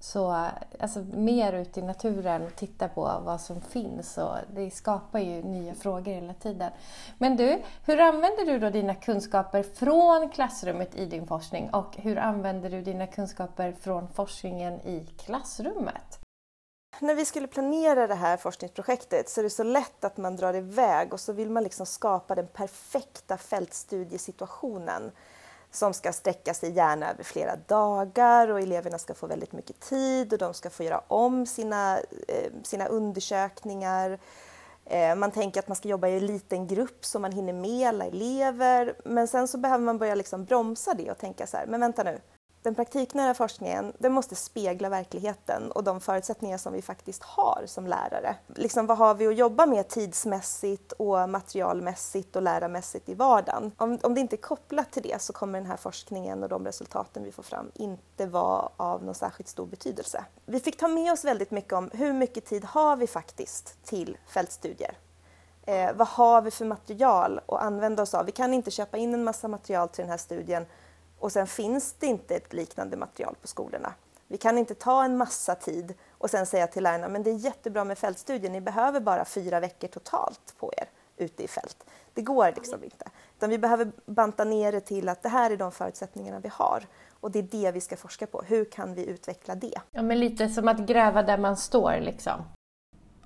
så 0.05 0.47
alltså, 0.81 1.05
mer 1.12 1.53
ut 1.53 1.79
i 1.79 1.83
naturen 1.83 2.47
och 2.47 2.56
titta 2.56 2.89
på 2.89 3.01
vad 3.25 3.41
som 3.41 3.61
finns. 3.61 4.19
Och 4.19 4.37
det 4.55 4.71
skapar 4.71 5.19
ju 5.19 5.43
nya 5.43 5.75
frågor 5.75 6.12
hela 6.12 6.35
tiden. 6.35 6.71
Men 7.19 7.37
du, 7.37 7.62
hur 7.85 8.01
använder 8.01 8.47
du 8.47 8.59
då 8.59 8.71
dina 8.71 8.95
kunskaper 8.95 9.62
från 9.62 10.29
klassrummet 10.29 10.95
i 10.95 11.06
din 11.06 11.27
forskning 11.27 11.71
och 11.71 11.97
hur 11.97 12.19
använder 12.19 12.71
du 12.71 12.83
dina 12.83 13.06
kunskaper 13.06 13.73
från 13.73 14.08
forskningen 14.08 14.75
i 14.81 15.08
klassrummet? 15.19 16.19
När 17.01 17.15
vi 17.15 17.25
skulle 17.25 17.46
planera 17.46 18.06
det 18.06 18.15
här 18.15 18.37
forskningsprojektet 18.37 19.29
så 19.29 19.41
är 19.41 19.43
det 19.43 19.51
så 19.51 19.63
lätt 19.63 20.05
att 20.05 20.17
man 20.17 20.37
drar 20.37 20.55
iväg 20.55 21.13
och 21.13 21.20
så 21.20 21.32
vill 21.32 21.51
man 21.51 21.63
liksom 21.63 21.87
skapa 21.87 22.34
den 22.34 22.46
perfekta 22.46 23.37
fältstudiesituationen 23.37 25.13
som 25.74 25.94
ska 25.94 26.12
sträcka 26.12 26.54
sig 26.54 26.70
gärna 26.70 27.10
över 27.10 27.24
flera 27.24 27.56
dagar 27.56 28.48
och 28.48 28.60
eleverna 28.60 28.98
ska 28.98 29.14
få 29.14 29.26
väldigt 29.26 29.52
mycket 29.52 29.81
tid 29.81 30.32
och 30.32 30.38
de 30.38 30.54
ska 30.54 30.70
få 30.70 30.82
göra 30.82 31.02
om 31.08 31.46
sina, 31.46 31.98
eh, 32.28 32.52
sina 32.62 32.86
undersökningar. 32.86 34.19
Eh, 34.86 35.14
man 35.14 35.31
tänker 35.31 35.60
att 35.60 35.69
man 35.69 35.76
ska 35.76 35.88
jobba 35.88 36.08
i 36.08 36.16
en 36.16 36.26
liten 36.26 36.66
grupp 36.66 37.04
så 37.04 37.19
man 37.19 37.32
hinner 37.32 37.52
med 37.52 37.88
alla 37.88 38.04
elever 38.04 38.94
men 39.04 39.28
sen 39.28 39.48
så 39.48 39.58
behöver 39.58 39.84
man 39.84 39.98
börja 39.98 40.14
liksom 40.14 40.44
bromsa 40.44 40.94
det 40.94 41.10
och 41.10 41.19
tänka 41.19 41.46
så 41.46 41.56
här, 41.56 41.66
men 41.66 41.81
vänta 41.81 42.02
nu, 42.02 42.20
den 42.65 42.75
praktiknära 42.75 43.35
forskningen 43.35 43.93
den 43.99 44.13
måste 44.13 44.35
spegla 44.35 44.89
verkligheten 44.89 45.71
och 45.71 45.85
de 45.85 46.01
förutsättningar 46.01 46.59
som 46.59 46.73
vi 46.73 46.83
faktiskt 46.83 47.23
har 47.23 47.63
som 47.67 47.87
lärare. 47.87 48.37
Liksom, 48.55 48.87
vad 48.87 48.99
har 48.99 49.15
vi 49.15 49.27
att 49.27 49.37
jobba 49.37 49.67
med 49.67 49.89
tidsmässigt 49.89 50.93
och 50.93 51.31
materialmässigt 51.31 52.37
och 52.37 52.43
lärarmässigt 52.43 53.09
i 53.09 53.15
vardagen? 53.15 53.73
Om, 53.77 53.99
om 54.03 54.15
det 54.15 54.21
inte 54.21 54.37
är 54.37 54.39
kopplat 54.39 54.93
till 54.93 55.03
det 55.03 55.23
så 55.23 55.33
kommer 55.33 55.59
den 55.59 55.69
här 55.69 55.77
forskningen 55.77 56.43
och 56.43 56.49
de 56.49 56.65
resultaten 56.65 57.25
vi 57.25 57.33
får 57.33 57.43
fram 57.43 57.71
inte 57.75 58.27
vara 58.27 58.69
av 58.77 59.05
någon 59.05 59.15
särskilt 59.15 59.49
stor 59.49 59.67
betydelse. 59.67 60.25
Vi 60.47 60.61
fick 60.61 60.77
ta 60.77 60.89
med 60.89 61.13
oss 61.13 61.25
väldigt 61.25 61.51
mycket 61.51 61.73
om 61.73 61.91
hur 61.93 62.13
mycket 62.13 62.44
tid 62.44 62.65
har 62.65 62.97
vi 62.97 63.06
faktiskt 63.06 63.85
till 63.85 64.19
fältstudier? 64.27 64.99
Eh, 65.63 65.93
vad 65.94 66.09
har 66.09 66.43
vi 66.43 66.51
för 66.51 66.65
material 66.65 67.41
att 67.47 67.63
använda 67.63 68.03
oss 68.03 68.15
av? 68.15 68.27
Vi 68.27 68.33
kan 68.33 68.55
inte 68.55 68.71
köpa 68.71 68.97
in 68.97 69.15
en 69.15 69.25
massa 69.25 69.49
material 69.49 69.89
till 69.89 70.03
den 70.03 70.11
här 70.11 70.19
studien 70.19 70.67
och 71.19 71.33
sen 71.33 71.47
finns 71.47 71.94
det 71.99 72.06
inte 72.06 72.37
ett 72.37 72.53
liknande 72.53 72.97
material 72.97 73.37
på 73.43 73.49
skolorna. 73.49 73.94
Vi 74.29 74.39
kan 74.39 74.59
inte 74.59 74.75
ta 74.75 75.05
en 75.05 75.17
massa 75.17 75.55
tid 75.55 75.94
och 76.11 76.31
sen 76.31 76.47
säga 76.47 76.67
till 76.67 76.83
lärarna 76.83 77.09
men 77.09 77.23
det 77.23 77.31
är 77.31 77.35
jättebra 77.35 77.85
med 77.85 77.99
fältstudier, 77.99 78.51
ni 78.51 78.61
behöver 78.61 79.01
bara 79.01 79.25
fyra 79.25 79.61
veckor 79.61 79.89
totalt 79.89 80.55
på 80.59 80.73
er 80.77 80.89
ute 81.17 81.43
i 81.43 81.49
fält. 81.49 81.85
Det 82.15 82.23
går 82.23 82.53
liksom 82.56 82.85
inte. 82.85 83.11
Utan 83.37 83.51
vi 83.51 83.59
behöver 83.59 83.93
banta 84.06 84.44
ner 84.44 84.73
det 84.73 84.81
till 84.81 85.09
att 85.09 85.23
det 85.23 85.29
här 85.29 85.51
är 85.51 85.56
de 85.56 85.73
förutsättningarna 85.73 86.41
vi 86.41 86.49
har. 86.49 86.87
Och 87.21 87.31
det 87.31 87.39
är 87.39 87.43
det 87.43 87.73
vi 87.73 87.81
ska 87.81 87.97
forska 87.97 88.27
på. 88.27 88.43
Hur 88.43 88.65
kan 88.65 88.94
vi 88.94 89.06
utveckla 89.06 89.55
det? 89.55 89.81
Ja, 89.91 90.03
men 90.03 90.21
lite 90.21 90.49
som 90.49 90.69
att 90.69 90.79
gräva 90.79 91.23
där 91.23 91.39
man 91.39 91.56
står 91.56 92.01
liksom. 92.01 92.44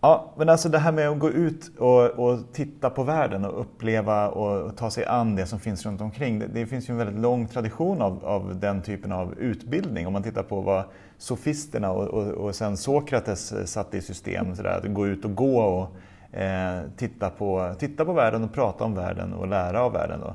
Ja, 0.00 0.32
men 0.36 0.48
alltså 0.48 0.68
det 0.68 0.78
här 0.78 0.92
med 0.92 1.08
att 1.08 1.18
gå 1.18 1.30
ut 1.30 1.78
och, 1.78 2.04
och 2.04 2.38
titta 2.52 2.90
på 2.90 3.02
världen 3.02 3.44
och 3.44 3.60
uppleva 3.60 4.28
och, 4.28 4.62
och, 4.62 4.76
ta 4.76 4.90
sig 4.90 5.04
an 5.04 5.36
det 5.36 5.46
som 5.46 5.60
finns 5.60 5.86
runt 5.86 6.00
omkring. 6.00 6.38
Det, 6.38 6.46
det, 6.46 6.66
finns 6.66 6.88
ju 6.88 6.92
en 6.92 6.98
väldigt 6.98 7.20
lång 7.20 7.46
tradition 7.46 8.02
av, 8.02 8.24
av 8.24 8.60
den 8.60 8.82
typen 8.82 9.12
av 9.12 9.34
utbildning. 9.38 10.06
Om 10.06 10.12
man 10.12 10.22
tittar 10.22 10.42
på 10.42 10.60
vad 10.60 10.84
sofisterna 11.18 11.90
och, 11.90 12.08
och, 12.08 12.26
och 12.26 12.54
sen 12.54 12.76
Sokrates 12.76 13.52
eh, 13.52 13.64
satte 13.64 13.96
i 13.96 14.00
system, 14.00 14.56
så 14.56 14.62
där, 14.62 14.78
att 14.78 14.94
gå 14.94 15.06
ut 15.06 15.24
och 15.24 15.34
gå 15.34 15.60
och 15.60 16.38
eh, 16.38 16.82
titta, 16.96 17.30
på, 17.30 17.74
titta 17.78 18.04
på 18.04 18.12
världen 18.12 18.44
och 18.44 18.52
prata 18.52 18.84
om 18.84 18.94
världen 18.94 19.32
och 19.32 19.48
lära 19.48 19.82
av 19.82 19.92
världen. 19.92 20.20
Då. 20.20 20.34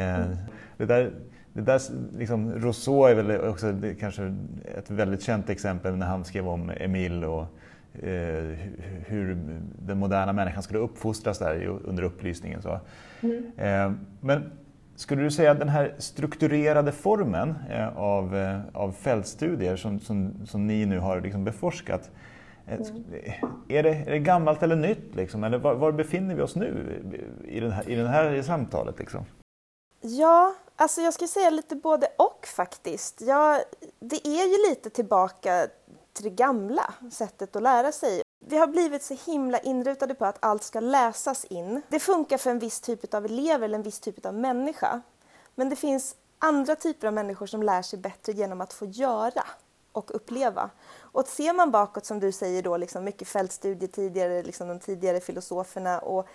Eh, 0.00 0.26
det 0.76 0.86
där, 0.86 1.10
det 1.52 1.60
där, 1.60 1.80
liksom, 2.18 2.52
Rousseau 2.52 3.04
är 3.04 3.14
väl 3.14 3.48
också 3.48 3.74
kanske 4.00 4.36
ett 4.78 4.90
väldigt 4.90 5.22
känt 5.22 5.50
exempel 5.50 5.96
när 5.96 6.06
han 6.06 6.24
skrev 6.24 6.48
om 6.48 6.72
Emile 6.76 7.26
och 7.26 7.46
hur 9.06 9.38
den 9.78 9.98
moderna 9.98 10.32
människan 10.32 10.62
skulle 10.62 10.78
uppfostras 10.78 11.38
där 11.38 11.66
under 11.66 12.02
upplysningen. 12.02 12.62
Så. 12.62 12.80
Mm. 13.20 13.52
Eh, 13.56 13.92
men 14.20 14.50
skulle 14.98 15.22
du 15.22 15.30
säga 15.30 15.50
att 15.50 15.58
den 15.58 15.68
här 15.68 15.94
strukturerade 15.98 16.92
formen 16.92 17.54
eh, 17.70 17.98
av, 17.98 18.36
eh, 18.36 18.60
av 18.72 18.92
fältstudier 18.92 19.76
som, 19.76 20.00
som, 20.00 20.46
som 20.46 20.66
ni 20.66 20.86
nu 20.86 20.98
har 20.98 21.20
liksom 21.20 21.44
beforskat, 21.44 22.10
eh, 22.66 22.78
Mm. 22.80 23.04
Är, 23.68 23.82
det, 23.82 23.90
är 23.90 24.10
det 24.10 24.18
gammalt 24.18 24.62
eller 24.62 24.76
nytt? 24.76 25.14
Liksom? 25.14 25.44
Eller 25.44 25.58
var, 25.58 25.74
var, 25.74 25.92
befinner 25.92 26.34
vi 26.34 26.42
oss 26.42 26.56
nu 26.56 27.02
i, 27.48 27.60
den 27.60 27.72
här, 27.72 27.90
i 27.90 27.94
det 27.94 28.08
här 28.08 28.42
samtalet? 28.42 28.98
Liksom? 28.98 29.24
Ja, 30.00 30.54
alltså 30.76 31.00
jag 31.00 31.14
skulle 31.14 31.28
säga 31.28 31.50
lite 31.50 31.76
både 31.76 32.06
och 32.18 32.46
faktiskt. 32.46 33.20
Ja, 33.20 33.60
det 34.00 34.26
är 34.26 34.46
ju 34.46 34.70
lite 34.70 34.90
tillbaka 34.90 35.66
till 35.66 35.87
det 36.22 36.30
gamla 36.30 36.94
sättet 37.10 37.56
att 37.56 37.62
lära 37.62 37.92
sig. 37.92 38.22
Vi 38.46 38.58
har 38.58 38.66
blivit 38.66 39.02
så 39.02 39.16
himla 39.26 39.58
inrutade 39.58 40.14
på 40.14 40.24
att 40.24 40.44
allt 40.44 40.62
ska 40.62 40.80
läsas 40.80 41.44
in. 41.44 41.82
Det 41.88 42.00
funkar 42.00 42.38
för 42.38 42.50
en 42.50 42.58
viss 42.58 42.80
typ 42.80 43.14
av 43.14 43.24
elever 43.24 43.64
eller 43.64 43.78
en 43.78 43.82
viss 43.82 44.00
typ 44.00 44.26
av 44.26 44.34
människa. 44.34 45.00
Men 45.54 45.68
det 45.68 45.76
finns 45.76 46.16
andra 46.38 46.76
typer 46.76 47.06
av 47.06 47.12
människor 47.12 47.46
som 47.46 47.62
lär 47.62 47.82
sig 47.82 47.98
bättre 47.98 48.32
genom 48.32 48.60
att 48.60 48.72
få 48.72 48.86
göra 48.86 49.44
och 49.92 50.14
uppleva. 50.14 50.70
Och 51.00 51.26
ser 51.26 51.52
man 51.52 51.70
bakåt, 51.70 52.06
som 52.06 52.20
du 52.20 52.32
säger, 52.32 52.62
då, 52.62 52.76
liksom 52.76 53.04
mycket 53.04 53.28
fältstudier 53.28 53.88
tidigare, 53.88 54.42
liksom 54.42 54.68
de 54.68 54.78
tidigare 54.78 55.20
filosoferna 55.20 55.98
och 55.98 56.26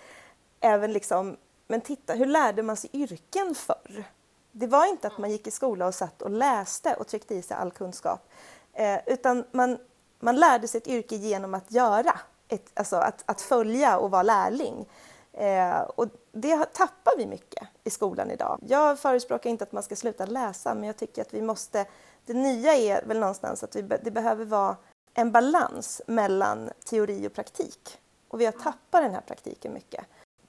även 0.60 0.92
liksom, 0.92 1.36
men 1.66 1.80
titta, 1.80 2.14
hur 2.14 2.26
lärde 2.26 2.62
man 2.62 2.76
sig 2.76 2.90
yrken 2.92 3.54
förr? 3.54 4.04
Det 4.52 4.66
var 4.66 4.86
inte 4.86 5.06
att 5.06 5.18
man 5.18 5.30
gick 5.30 5.46
i 5.46 5.50
skola 5.50 5.86
och 5.86 5.94
satt 5.94 6.22
och 6.22 6.30
läste 6.30 6.94
och 6.94 7.06
tryckte 7.06 7.34
i 7.34 7.42
sig 7.42 7.56
all 7.56 7.70
kunskap, 7.70 8.30
eh, 8.74 8.98
utan 9.06 9.44
man, 9.52 9.78
man 10.20 10.36
lärde 10.36 10.68
sig 10.68 10.78
ett 10.78 10.86
yrke 10.86 11.16
genom 11.16 11.54
att 11.54 11.72
göra, 11.72 12.20
ett, 12.48 12.70
alltså 12.74 12.96
att, 12.96 13.22
att 13.26 13.40
följa 13.40 13.98
och 13.98 14.10
vara 14.10 14.22
lärling. 14.22 14.86
Eh, 15.32 15.80
och 15.80 16.06
det 16.32 16.64
tappar 16.72 17.16
vi 17.16 17.26
mycket 17.26 17.68
i 17.84 17.90
skolan 17.90 18.30
idag. 18.30 18.60
Jag 18.66 18.98
förespråkar 18.98 19.50
inte 19.50 19.64
att 19.64 19.72
man 19.72 19.82
ska 19.82 19.96
sluta 19.96 20.26
läsa, 20.26 20.74
men 20.74 20.84
jag 20.84 20.96
tycker 20.96 21.22
att 21.22 21.34
vi 21.34 21.42
måste... 21.42 21.86
Det 22.26 22.34
nya 22.34 22.74
är 22.74 23.04
väl 23.06 23.18
någonstans 23.18 23.62
att 23.62 23.76
vi, 23.76 23.82
det 23.82 24.10
behöver 24.10 24.44
vara 24.44 24.76
en 25.14 25.32
balans 25.32 26.02
mellan 26.06 26.70
teori 26.84 27.28
och 27.28 27.34
praktik. 27.34 27.98
Och 28.28 28.40
vi 28.40 28.44
har 28.44 28.52
tappat 28.52 29.02
den 29.02 29.14
här 29.14 29.20
praktiken 29.20 29.72
mycket. 29.72 30.04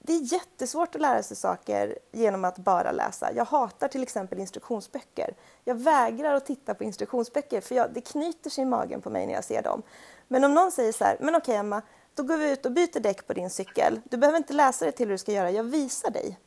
Det 0.06 0.12
är 0.12 0.32
jättesvårt 0.32 0.94
att 0.94 1.00
lära 1.00 1.22
sig 1.22 1.36
saker 1.36 1.98
genom 2.12 2.44
att 2.44 2.58
bara 2.58 2.92
läsa. 2.92 3.32
Jag 3.32 3.44
hatar 3.44 3.88
till 3.88 4.02
exempel 4.02 4.38
instruktionsböcker. 4.38 5.34
Jag 5.64 5.74
vägrar 5.74 6.34
att 6.34 6.46
titta 6.46 6.74
på 6.74 6.84
instruktionsböcker 6.84 7.60
för 7.60 7.74
jag, 7.74 7.92
det 7.94 8.00
knyter 8.00 8.50
sig 8.50 8.62
i 8.62 8.64
magen 8.64 9.00
på 9.00 9.10
mig 9.10 9.26
när 9.26 9.34
jag 9.34 9.44
ser 9.44 9.62
dem. 9.62 9.82
Men 10.28 10.44
om 10.44 10.54
någon 10.54 10.72
säger 10.72 10.92
så 10.92 11.04
här, 11.04 11.16
men 11.20 11.34
okej 11.34 11.56
Emma, 11.56 11.82
då 12.14 12.22
går 12.22 12.36
vi 12.36 12.52
ut 12.52 12.66
och 12.66 12.72
byter 12.72 13.00
däck 13.00 13.26
på 13.26 13.32
din 13.32 13.50
cykel. 13.50 14.00
Du 14.04 14.16
behöver 14.16 14.38
inte 14.38 14.52
läsa 14.52 14.84
det 14.84 14.92
till 14.92 15.06
hur 15.06 15.14
du 15.14 15.18
ska 15.18 15.32
göra, 15.32 15.50
jag 15.50 15.64
visar 15.64 16.10
dig. 16.10 16.38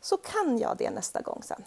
Så 0.00 0.16
kan 0.16 0.58
jag 0.58 0.76
det 0.76 0.90
nästa 0.90 1.20
gång 1.20 1.42
sen. 1.42 1.62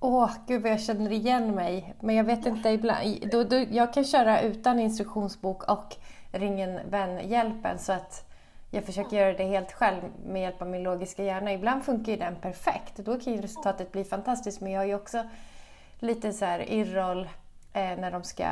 Åh, 0.00 0.30
gud 0.46 0.62
vad 0.62 0.72
jag 0.72 0.80
känner 0.80 1.12
igen 1.12 1.54
mig. 1.54 1.94
Men 2.00 2.14
jag 2.14 2.24
vet 2.24 2.46
inte, 2.46 2.68
ibland, 2.68 3.28
då, 3.30 3.44
då, 3.44 3.64
jag 3.70 3.94
kan 3.94 4.04
köra 4.04 4.40
utan 4.40 4.80
instruktionsbok 4.80 5.70
och 5.70 5.96
ring 6.32 6.60
en 6.60 6.90
vän-hjälpen 6.90 7.78
så 7.78 7.92
att 7.92 8.33
jag 8.74 8.84
försöker 8.84 9.16
göra 9.16 9.32
det 9.32 9.44
helt 9.44 9.72
själv 9.72 10.02
med 10.26 10.42
hjälp 10.42 10.62
av 10.62 10.68
min 10.68 10.82
logiska 10.82 11.24
hjärna. 11.24 11.52
Ibland 11.52 11.84
funkar 11.84 12.12
ju 12.12 12.18
den 12.18 12.36
perfekt. 12.36 12.96
Då 12.96 13.20
kan 13.20 13.32
ju 13.32 13.40
resultatet 13.40 13.92
bli 13.92 14.04
fantastiskt. 14.04 14.60
Men 14.60 14.72
jag 14.72 14.80
har 14.80 14.86
ju 14.86 14.94
också 14.94 15.22
lite 15.98 16.32
så 16.32 16.44
här 16.44 16.72
irroll 16.72 17.28
eh, 17.72 17.98
när 17.98 18.10
de 18.10 18.22
ska 18.22 18.44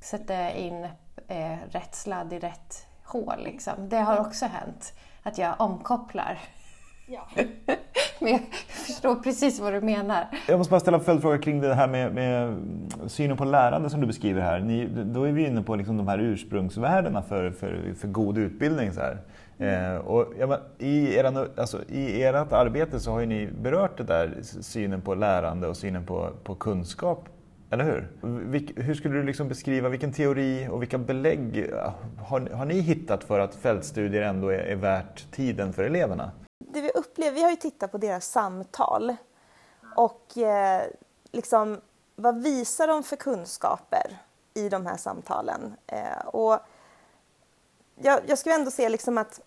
sätta 0.00 0.50
in 0.50 0.84
eh, 1.28 1.56
rätt 1.70 1.94
sladd 1.94 2.32
i 2.32 2.38
rätt 2.38 2.86
hål. 3.04 3.44
Liksom. 3.44 3.88
Det 3.88 3.96
har 3.96 4.18
också 4.20 4.46
hänt 4.46 4.92
att 5.22 5.38
jag 5.38 5.54
omkopplar. 5.58 6.38
Ja. 7.06 7.28
Men 8.20 8.32
jag 8.32 8.40
förstår 8.68 9.14
precis 9.14 9.60
vad 9.60 9.72
du 9.72 9.80
menar. 9.80 10.26
Jag 10.48 10.58
måste 10.58 10.70
bara 10.70 10.80
ställa 10.80 10.98
en 10.98 11.04
följdfråga 11.04 11.38
kring 11.38 11.60
det 11.60 11.74
här 11.74 11.88
med, 11.88 12.14
med, 12.14 12.56
synen 13.06 13.36
på 13.36 13.44
lärande 13.44 13.90
som 13.90 14.00
du 14.00 14.06
beskriver 14.06 14.42
här. 14.42 14.60
Ni, 14.60 14.86
då 14.86 15.24
är 15.24 15.32
vi 15.32 15.46
inne 15.46 15.62
på 15.62 15.76
liksom 15.76 15.96
de 15.96 16.08
här 16.08 16.18
ursprungsvärdena 16.18 17.22
för, 17.22 17.50
för, 17.50 17.94
för 18.00 18.08
god 18.08 18.38
utbildning. 18.38 18.92
Så 18.92 19.00
här. 19.00 19.18
Eh, 19.58 19.96
och, 19.96 20.32
ja, 20.38 20.60
i, 20.78 21.14
eran, 21.14 21.48
alltså, 21.56 21.84
I 21.88 22.22
ert 22.22 22.52
arbete 22.52 23.00
så 23.00 23.10
har 23.10 23.26
ni 23.26 23.46
berört 23.46 23.96
det 23.96 24.04
där 24.04 24.38
synen 24.42 25.00
på 25.00 25.14
lärande 25.14 25.68
och 25.68 25.76
synen 25.76 26.06
på, 26.06 26.30
på 26.44 26.54
kunskap 26.54 27.28
eller 27.70 27.84
hur? 27.84 28.08
Vilk, 28.22 28.72
hur 28.76 28.94
skulle 28.94 29.14
du 29.14 29.22
liksom 29.22 29.48
beskriva, 29.48 29.88
vilken 29.88 30.12
teori 30.12 30.68
och 30.70 30.82
vilka 30.82 30.98
belägg 30.98 31.70
ah, 31.74 31.92
har, 32.26 32.40
har 32.40 32.64
ni 32.64 32.80
hittat 32.80 33.24
för 33.24 33.40
att 33.40 33.54
fältstudier 33.54 34.22
ändå 34.22 34.48
är, 34.48 34.58
är 34.58 34.76
värt 34.76 35.32
tiden 35.32 35.72
för 35.72 35.82
eleverna? 35.82 36.30
Det 36.58 36.80
vi 36.80 36.90
upplever, 36.90 37.34
vi 37.34 37.42
har 37.42 37.50
ju 37.50 37.56
tittat 37.56 37.92
på 37.92 37.98
deras 37.98 38.26
samtal 38.26 39.16
och 39.96 40.38
eh, 40.38 40.82
liksom, 41.32 41.80
vad 42.16 42.42
visar 42.42 42.86
de 42.86 43.02
för 43.02 43.16
kunskaper 43.16 44.18
i 44.54 44.68
de 44.68 44.86
här 44.86 44.96
samtalen? 44.96 45.74
Eh, 45.86 46.26
och 46.26 46.58
jag, 47.96 48.20
jag 48.26 48.38
skulle 48.38 48.54
ändå 48.54 48.70
säga 48.70 48.88
liksom 48.88 49.18
att 49.18 49.40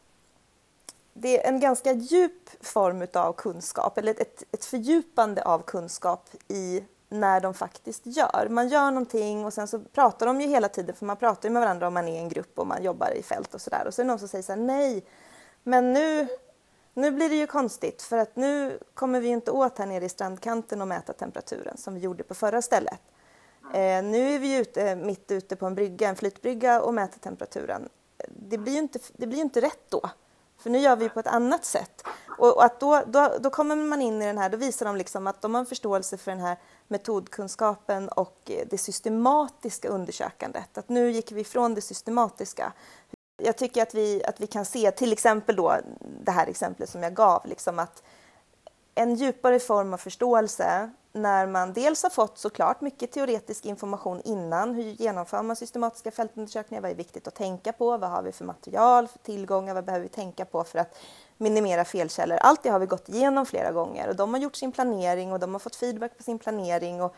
det 1.13 1.45
är 1.45 1.49
en 1.49 1.59
ganska 1.59 1.93
djup 1.93 2.65
form 2.65 3.07
av 3.13 3.33
kunskap, 3.33 3.97
eller 3.97 4.21
ett, 4.21 4.43
ett 4.51 4.65
fördjupande 4.65 5.43
av 5.43 5.59
kunskap 5.59 6.29
i 6.47 6.83
när 7.09 7.41
de 7.41 7.53
faktiskt 7.53 8.01
gör. 8.05 8.47
Man 8.49 8.67
gör 8.69 8.91
någonting 8.91 9.45
och 9.45 9.53
sen 9.53 9.67
så 9.67 9.79
pratar 9.79 10.25
de 10.25 10.41
ju 10.41 10.47
hela 10.47 10.69
tiden, 10.69 10.95
för 10.95 11.05
man 11.05 11.17
pratar 11.17 11.49
ju 11.49 11.53
med 11.53 11.61
varandra 11.61 11.87
om 11.87 11.93
man 11.93 12.07
är 12.07 12.15
i 12.15 12.17
en 12.17 12.29
grupp 12.29 12.59
och 12.59 12.67
man 12.67 12.83
jobbar 12.83 13.11
i 13.11 13.23
fält 13.23 13.53
och 13.53 13.61
sådär. 13.61 13.87
Och 13.87 13.93
så 13.93 14.01
är 14.01 14.03
det 14.03 14.07
någon 14.07 14.19
som 14.19 14.27
säger 14.27 14.43
så 14.43 14.51
här, 14.51 14.59
nej, 14.59 15.05
men 15.63 15.93
nu, 15.93 16.27
nu 16.93 17.11
blir 17.11 17.29
det 17.29 17.35
ju 17.35 17.47
konstigt 17.47 18.01
för 18.01 18.17
att 18.17 18.35
nu 18.35 18.79
kommer 18.93 19.21
vi 19.21 19.27
inte 19.27 19.51
åt 19.51 19.77
här 19.77 19.85
nere 19.85 20.05
i 20.05 20.09
strandkanten 20.09 20.81
och 20.81 20.87
mäta 20.87 21.13
temperaturen 21.13 21.77
som 21.77 21.93
vi 21.93 21.99
gjorde 21.99 22.23
på 22.23 22.35
förra 22.35 22.61
stället. 22.61 23.01
Eh, 23.73 24.03
nu 24.03 24.35
är 24.35 24.39
vi 24.39 24.57
ute, 24.57 24.95
mitt 24.95 25.31
ute 25.31 25.55
på 25.55 25.65
en 25.65 25.75
brygga, 25.75 26.09
en 26.09 26.15
flytbrygga 26.15 26.81
och 26.81 26.93
mäter 26.93 27.19
temperaturen. 27.19 27.89
Det 28.29 28.57
blir 28.57 28.73
ju 28.73 28.79
inte, 28.79 28.99
det 29.13 29.27
blir 29.27 29.39
inte 29.39 29.61
rätt 29.61 29.89
då. 29.89 30.09
För 30.61 30.69
nu 30.69 30.79
gör 30.79 30.95
vi 30.95 31.09
på 31.09 31.19
ett 31.19 31.27
annat 31.27 31.65
sätt. 31.65 32.03
Och, 32.37 32.63
att 32.63 32.79
då, 32.79 33.03
då, 33.07 33.31
då 33.39 33.49
kommer 33.49 33.75
man 33.75 34.01
in 34.01 34.21
i 34.21 34.25
den 34.25 34.37
här, 34.37 34.49
då 34.49 34.57
visar 34.57 34.85
de 34.85 34.95
liksom 34.95 35.27
att 35.27 35.41
de 35.41 35.53
har 35.53 35.59
en 35.59 35.65
förståelse 35.65 36.17
för 36.17 36.31
den 36.31 36.39
här 36.39 36.57
metodkunskapen 36.87 38.09
och 38.09 38.51
det 38.69 38.77
systematiska 38.77 39.89
undersökandet. 39.89 40.77
Att 40.77 40.89
nu 40.89 41.11
gick 41.11 41.31
vi 41.31 41.41
ifrån 41.41 41.75
det 41.75 41.81
systematiska. 41.81 42.73
Jag 43.37 43.57
tycker 43.57 43.83
att 43.83 43.93
vi, 43.93 44.23
att 44.23 44.39
vi 44.39 44.47
kan 44.47 44.65
se, 44.65 44.91
till 44.91 45.13
exempel 45.13 45.55
då 45.55 45.75
det 46.23 46.31
här 46.31 46.47
exemplet 46.47 46.89
som 46.89 47.03
jag 47.03 47.13
gav, 47.13 47.45
liksom 47.45 47.79
att 47.79 48.03
en 48.95 49.15
djupare 49.15 49.59
form 49.59 49.93
av 49.93 49.97
förståelse 49.97 50.91
när 51.13 51.47
man 51.47 51.73
dels 51.73 52.03
har 52.03 52.09
fått 52.09 52.37
såklart 52.37 52.81
mycket 52.81 53.11
teoretisk 53.11 53.65
information 53.65 54.21
innan. 54.25 54.73
Hur 54.73 54.83
genomför 54.83 55.43
man 55.43 55.55
systematiska 55.55 56.11
fältundersökningar? 56.11 56.81
Vad 56.81 56.91
är 56.91 56.95
viktigt 56.95 57.27
att 57.27 57.35
tänka 57.35 57.73
på? 57.73 57.97
Vad 57.97 58.09
har 58.09 58.21
vi 58.21 58.31
för 58.31 58.45
material, 58.45 59.07
för 59.07 59.19
tillgångar? 59.19 59.73
Vad 59.73 59.85
behöver 59.85 60.03
vi 60.03 60.09
tänka 60.09 60.45
på 60.45 60.63
för 60.63 60.79
att 60.79 60.97
minimera 61.37 61.85
felkällor? 61.85 62.37
Allt 62.37 62.63
det 62.63 62.69
har 62.69 62.79
vi 62.79 62.85
gått 62.85 63.09
igenom 63.09 63.45
flera 63.45 63.71
gånger 63.71 64.09
och 64.09 64.15
de 64.15 64.33
har 64.33 64.41
gjort 64.41 64.55
sin 64.55 64.71
planering 64.71 65.33
och 65.33 65.39
de 65.39 65.53
har 65.53 65.59
fått 65.59 65.75
feedback 65.75 66.17
på 66.17 66.23
sin 66.23 66.39
planering. 66.39 67.01
Och 67.01 67.15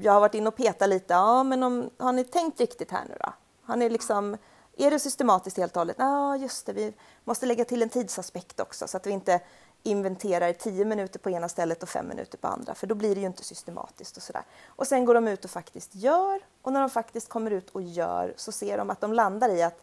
jag 0.00 0.12
har 0.12 0.20
varit 0.20 0.34
inne 0.34 0.48
och 0.48 0.56
petat 0.56 0.88
lite. 0.88 1.14
Ja, 1.14 1.42
men 1.42 1.62
om, 1.62 1.90
har 1.98 2.12
ni 2.12 2.24
tänkt 2.24 2.60
riktigt 2.60 2.90
här 2.90 3.04
nu 3.08 3.16
då? 3.20 3.32
Har 3.62 3.76
ni 3.76 3.88
liksom, 3.88 4.36
är 4.76 4.90
det 4.90 4.98
systematiskt 4.98 5.56
helt 5.56 5.76
och 5.76 5.80
hållet? 5.80 5.96
Ja, 5.98 6.36
just 6.36 6.66
det. 6.66 6.72
Vi 6.72 6.94
måste 7.24 7.46
lägga 7.46 7.64
till 7.64 7.82
en 7.82 7.88
tidsaspekt 7.88 8.60
också 8.60 8.88
så 8.88 8.96
att 8.96 9.06
vi 9.06 9.10
inte 9.10 9.40
inventerar 9.86 10.52
tio 10.52 10.84
minuter 10.84 11.18
på 11.18 11.30
ena 11.30 11.48
stället 11.48 11.82
och 11.82 11.88
fem 11.88 12.08
minuter 12.08 12.38
på 12.38 12.48
andra, 12.48 12.74
för 12.74 12.86
då 12.86 12.94
blir 12.94 13.14
det 13.14 13.20
ju 13.20 13.26
inte 13.26 13.44
systematiskt 13.44 14.16
och 14.16 14.22
sådär. 14.22 14.42
Och 14.66 14.86
sen 14.86 15.04
går 15.04 15.14
de 15.14 15.28
ut 15.28 15.44
och 15.44 15.50
faktiskt 15.50 15.94
gör 15.94 16.40
och 16.62 16.72
när 16.72 16.80
de 16.80 16.90
faktiskt 16.90 17.28
kommer 17.28 17.50
ut 17.50 17.70
och 17.70 17.82
gör 17.82 18.34
så 18.36 18.52
ser 18.52 18.78
de 18.78 18.90
att 18.90 19.00
de 19.00 19.12
landar 19.12 19.48
i 19.48 19.62
att 19.62 19.82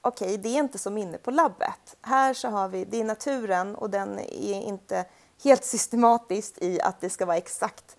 okej, 0.00 0.28
okay, 0.28 0.36
det 0.36 0.48
är 0.48 0.58
inte 0.58 0.78
som 0.78 0.98
inne 0.98 1.18
på 1.18 1.30
labbet. 1.30 1.96
Här 2.02 2.34
så 2.34 2.48
har 2.48 2.68
vi, 2.68 2.84
det 2.84 3.00
är 3.00 3.04
naturen 3.04 3.74
och 3.74 3.90
den 3.90 4.18
är 4.18 4.62
inte 4.62 5.04
helt 5.44 5.64
systematiskt 5.64 6.62
i 6.62 6.80
att 6.80 7.00
det 7.00 7.10
ska 7.10 7.26
vara 7.26 7.36
exakt. 7.36 7.96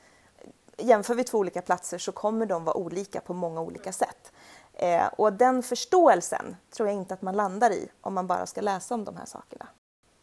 Jämför 0.78 1.16
vi 1.16 1.24
två 1.24 1.38
olika 1.38 1.62
platser 1.62 1.98
så 1.98 2.12
kommer 2.12 2.46
de 2.46 2.64
vara 2.64 2.78
olika 2.78 3.22
på 3.22 3.34
många 3.34 3.62
olika 3.62 3.92
sätt. 3.92 4.32
Eh, 4.74 5.06
och 5.06 5.34
den 5.34 5.64
förståelsen 5.64 6.56
tror 6.76 6.90
jag 6.90 6.98
inte 6.98 7.14
att 7.14 7.22
man 7.22 7.36
landar 7.36 7.72
i 7.72 7.90
om 8.02 8.14
man 8.14 8.28
bara 8.28 8.46
ska 8.46 8.62
läsa 8.62 8.94
om 8.94 9.04
de 9.04 9.16
här 9.16 9.26
sakerna. 9.26 9.68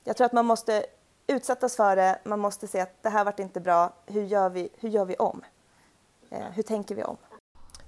Jag 0.04 0.16
tror 0.16 0.24
att 0.24 0.32
man 0.32 0.46
måste 0.46 0.86
utsättas 1.26 1.76
för 1.76 1.96
det, 1.96 2.18
man 2.24 2.38
måste 2.38 2.66
se 2.66 2.80
att 2.80 3.02
det 3.02 3.08
här 3.08 3.24
vart 3.24 3.38
inte 3.38 3.60
bra, 3.60 3.92
hur 4.06 4.22
gör 4.22 4.48
vi, 4.48 4.68
hur 4.80 4.88
gör 4.88 5.04
vi 5.04 5.16
om? 5.16 5.42
Eh, 6.30 6.50
hur 6.54 6.62
tänker 6.62 6.94
vi 6.94 7.04
om? 7.04 7.16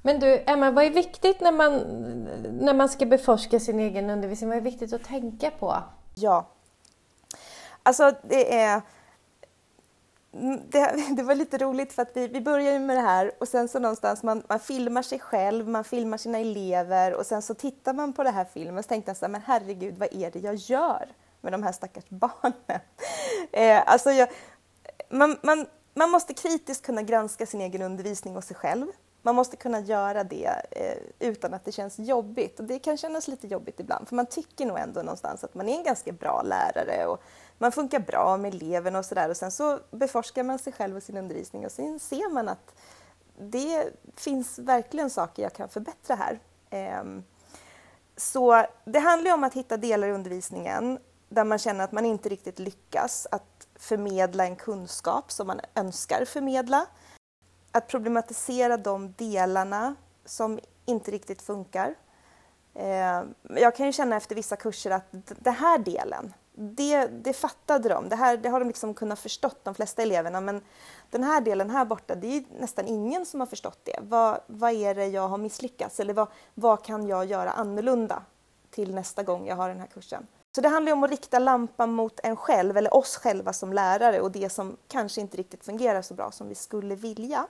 Men 0.02 0.20
du, 0.20 0.42
Emma, 0.46 0.70
vad 0.70 0.84
är 0.84 0.90
viktigt 0.90 1.40
när 1.40 1.52
man, 1.52 1.78
när 2.60 2.74
man 2.74 2.88
ska 2.88 3.06
beforska 3.06 3.60
sin 3.60 3.80
egen 3.80 4.10
undervisning? 4.10 4.50
Vad 4.50 4.56
är 4.56 4.62
viktigt 4.62 4.92
att 4.92 5.04
tänka 5.04 5.50
på? 5.50 5.82
Ja. 6.14 6.46
Alltså, 7.82 8.12
det 8.22 8.60
är... 8.60 8.82
Det, 10.68 10.94
det, 11.16 11.22
var 11.22 11.34
lite 11.34 11.58
roligt 11.58 11.92
för 11.92 12.02
att 12.02 12.10
vi, 12.14 12.28
vi 12.28 12.40
började 12.40 12.78
med 12.78 12.96
det 12.96 13.02
här 13.02 13.32
och 13.40 13.48
sen 13.48 13.68
så 13.68 13.78
någonstans 13.78 14.22
man, 14.22 14.42
man 14.48 14.60
filmar 14.60 15.02
sig 15.02 15.18
själv, 15.18 15.68
man 15.68 15.84
filmar 15.84 16.16
sina 16.16 16.38
elever 16.38 17.14
och 17.14 17.26
sen 17.26 17.42
så 17.42 17.54
tittar 17.54 17.92
man 17.94 18.12
på 18.12 18.22
den 18.22 18.34
här 18.34 18.44
filmen 18.44 18.78
och 18.78 18.84
så 18.84 18.88
tänkte 18.88 19.10
jag 19.10 19.16
så 19.16 19.24
här, 19.24 19.32
men 19.32 19.42
herregud 19.46 19.98
vad 19.98 20.14
är 20.14 20.30
det 20.30 20.38
jag 20.38 20.54
gör 20.54 21.08
med 21.44 21.52
de 21.52 21.62
här 21.62 21.72
stackars 21.72 22.04
barnen? 22.08 22.52
Eh, 23.52 23.82
alltså 23.86 24.10
jag, 24.10 24.28
man, 25.10 25.38
man, 25.42 25.66
man 25.94 26.10
måste 26.10 26.34
kritiskt 26.34 26.86
kunna 26.86 27.02
granska 27.02 27.46
sin 27.46 27.60
egen 27.60 27.82
undervisning 27.82 28.36
och 28.36 28.44
sig 28.44 28.56
själv. 28.56 28.86
Man 29.22 29.34
måste 29.34 29.56
kunna 29.56 29.80
göra 29.80 30.24
det 30.24 30.52
eh, 30.70 31.28
utan 31.28 31.54
att 31.54 31.64
det 31.64 31.72
känns 31.72 31.98
jobbigt 31.98 32.60
och 32.60 32.66
det 32.66 32.78
kan 32.78 32.96
kännas 32.96 33.28
lite 33.28 33.46
jobbigt 33.46 33.80
ibland 33.80 34.08
för 34.08 34.16
man 34.16 34.26
tycker 34.26 34.66
nog 34.66 34.78
ändå 34.78 35.02
någonstans 35.02 35.44
att 35.44 35.54
man 35.54 35.68
är 35.68 35.78
en 35.78 35.84
ganska 35.84 36.12
bra 36.12 36.42
lärare 36.42 37.06
och 37.06 37.22
man 37.58 37.72
funkar 37.72 37.98
bra 37.98 38.36
med 38.36 38.54
eleverna 38.54 38.98
och 38.98 39.04
sådär 39.04 39.30
och 39.30 39.36
sen 39.36 39.50
så 39.50 39.78
beforskar 39.90 40.42
man 40.42 40.58
sig 40.58 40.72
själv 40.72 40.96
och 40.96 41.02
sin 41.02 41.16
undervisning 41.16 41.64
och 41.64 41.72
sen 41.72 42.00
ser 42.00 42.30
man 42.30 42.48
att 42.48 42.74
det 43.38 43.88
finns 44.16 44.58
verkligen 44.58 45.10
saker 45.10 45.42
jag 45.42 45.52
kan 45.52 45.68
förbättra 45.68 46.16
här. 46.16 46.38
Eh, 46.70 47.04
så 48.16 48.66
det 48.84 48.98
handlar 48.98 49.34
om 49.34 49.44
att 49.44 49.54
hitta 49.54 49.76
delar 49.76 50.08
i 50.08 50.12
undervisningen 50.12 50.98
där 51.34 51.44
man 51.44 51.58
känner 51.58 51.84
att 51.84 51.92
man 51.92 52.04
inte 52.04 52.28
riktigt 52.28 52.58
lyckas 52.58 53.26
att 53.30 53.66
förmedla 53.74 54.44
en 54.44 54.56
kunskap 54.56 55.32
som 55.32 55.46
man 55.46 55.60
önskar 55.74 56.24
förmedla 56.24 56.86
att 57.72 57.88
problematisera 57.88 58.76
de 58.76 59.12
delarna 59.12 59.94
som 60.24 60.60
inte 60.84 61.10
riktigt 61.10 61.42
funkar. 61.42 61.94
Eh, 62.74 63.22
jag 63.60 63.76
kan 63.76 63.86
ju 63.86 63.92
känna 63.92 64.16
efter 64.16 64.34
vissa 64.34 64.56
kurser 64.56 64.90
att 64.90 65.04
den 65.38 65.54
här 65.54 65.78
delen, 65.78 66.34
det, 66.54 67.06
det 67.06 67.32
fattade 67.32 67.88
de. 67.88 68.08
Det, 68.08 68.16
här, 68.16 68.36
det 68.36 68.48
har 68.48 68.60
de 68.60 68.68
liksom 68.68 68.94
kunnat 68.94 69.18
förstått, 69.18 69.64
de 69.64 69.74
flesta 69.74 70.02
eleverna. 70.02 70.40
Men 70.40 70.62
den 71.10 71.22
här 71.22 71.40
delen 71.40 71.70
här 71.70 71.84
borta, 71.84 72.14
det 72.14 72.26
är 72.26 72.44
nästan 72.60 72.86
ingen 72.86 73.26
som 73.26 73.40
har 73.40 73.46
förstått 73.46 73.78
det. 73.84 73.98
Vad, 74.02 74.40
vad 74.46 74.72
är 74.72 74.94
det 74.94 75.06
jag 75.06 75.28
har 75.28 75.38
misslyckats? 75.38 76.00
Eller 76.00 76.14
vad, 76.14 76.28
vad 76.54 76.84
kan 76.84 77.06
jag 77.06 77.24
göra 77.24 77.50
annorlunda 77.50 78.22
till 78.70 78.94
nästa 78.94 79.22
gång 79.22 79.46
jag 79.46 79.56
har 79.56 79.68
den 79.68 79.80
här 79.80 79.86
kursen? 79.86 80.26
Så 80.54 80.61
det 80.61 80.68
handlar 80.68 80.92
om 80.92 81.04
att 81.04 81.11
rikta 81.11 81.38
lampan 81.38 81.92
mot 81.92 82.20
en 82.23 82.37
själv, 82.37 82.76
eller 82.76 82.94
oss 82.94 83.16
själva 83.16 83.52
som 83.52 83.73
lärare 83.73 84.20
och 84.20 84.30
det 84.30 84.50
som 84.50 84.76
kanske 84.88 85.20
inte 85.20 85.37
riktigt 85.37 85.64
fungerar 85.64 86.02
så 86.02 86.14
bra 86.14 86.30
som 86.30 86.49
vi 86.49 86.54
skulle 86.54 86.94
vilja 86.94 87.46